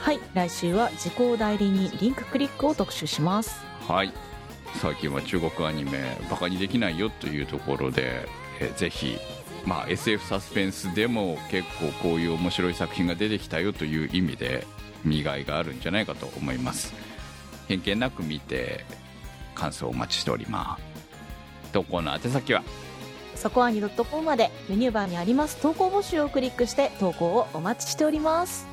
[0.00, 3.62] はい、来週は時効代理人リンククリックを特集します。
[3.86, 4.12] はい。
[4.80, 8.28] 最近は中国アニメバカにできないよというところで、
[8.60, 9.16] えーぜひ、
[9.64, 14.66] まあ、SF サスペンスでも結構こういう面白い作品が出てきたよという意味で
[15.04, 16.94] 見がいがあるんじゃないかと思います。
[17.68, 18.84] 偏見なく見て
[19.54, 21.72] 感想をお待ちしております。
[21.72, 22.62] 投稿の宛先は？
[23.34, 28.66] そこはに .com までメニューバーにあります投稿募集をクリックして投稿をお待ちしております。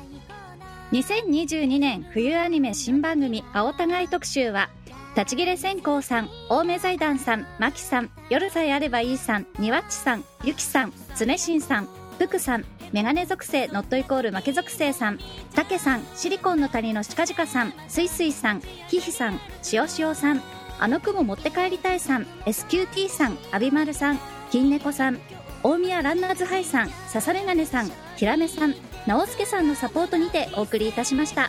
[0.92, 4.70] 2022年冬アニメ新番組青互い特集は
[5.16, 11.88] 立ち切れ線香さん青梅財団さんマキさん夜さえあればいいさんにわっちさんゆきさんつねしんさん
[12.18, 15.18] ぷくさんメガネ属性ノットイコール負け属性さん
[15.54, 20.42] たけさんシリコンの谷のしかじかさんすいすいさんひひさんしおしおさん
[20.80, 24.18] あの雲持って帰りたいさん SQT さんアビマルさん
[24.50, 25.20] 金猫さん
[25.62, 28.74] 大宮ランナーズハイさん笹メガネさんひらめさん
[29.06, 31.48] 直輔さんのサポートにてお送りいたしました。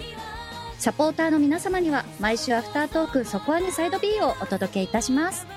[0.78, 5.48] サポーターの皆様には毎週アフタートークそこアニサイド B をお届けいたします。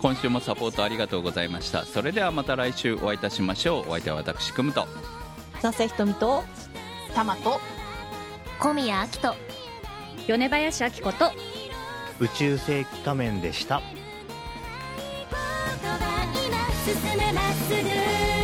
[0.00, 1.84] 今週もサポートありがとうございました。
[1.84, 3.88] それではまた来週お会いいたしましょう。
[3.88, 4.86] お相手は私くむと。
[5.62, 6.44] なせひとみと
[7.14, 7.60] タマと
[8.60, 9.34] 小宮明人。
[10.26, 11.32] 米林明子と
[12.18, 13.80] 宇宙世紀仮面でした。
[16.84, 18.43] 進めまっすぐ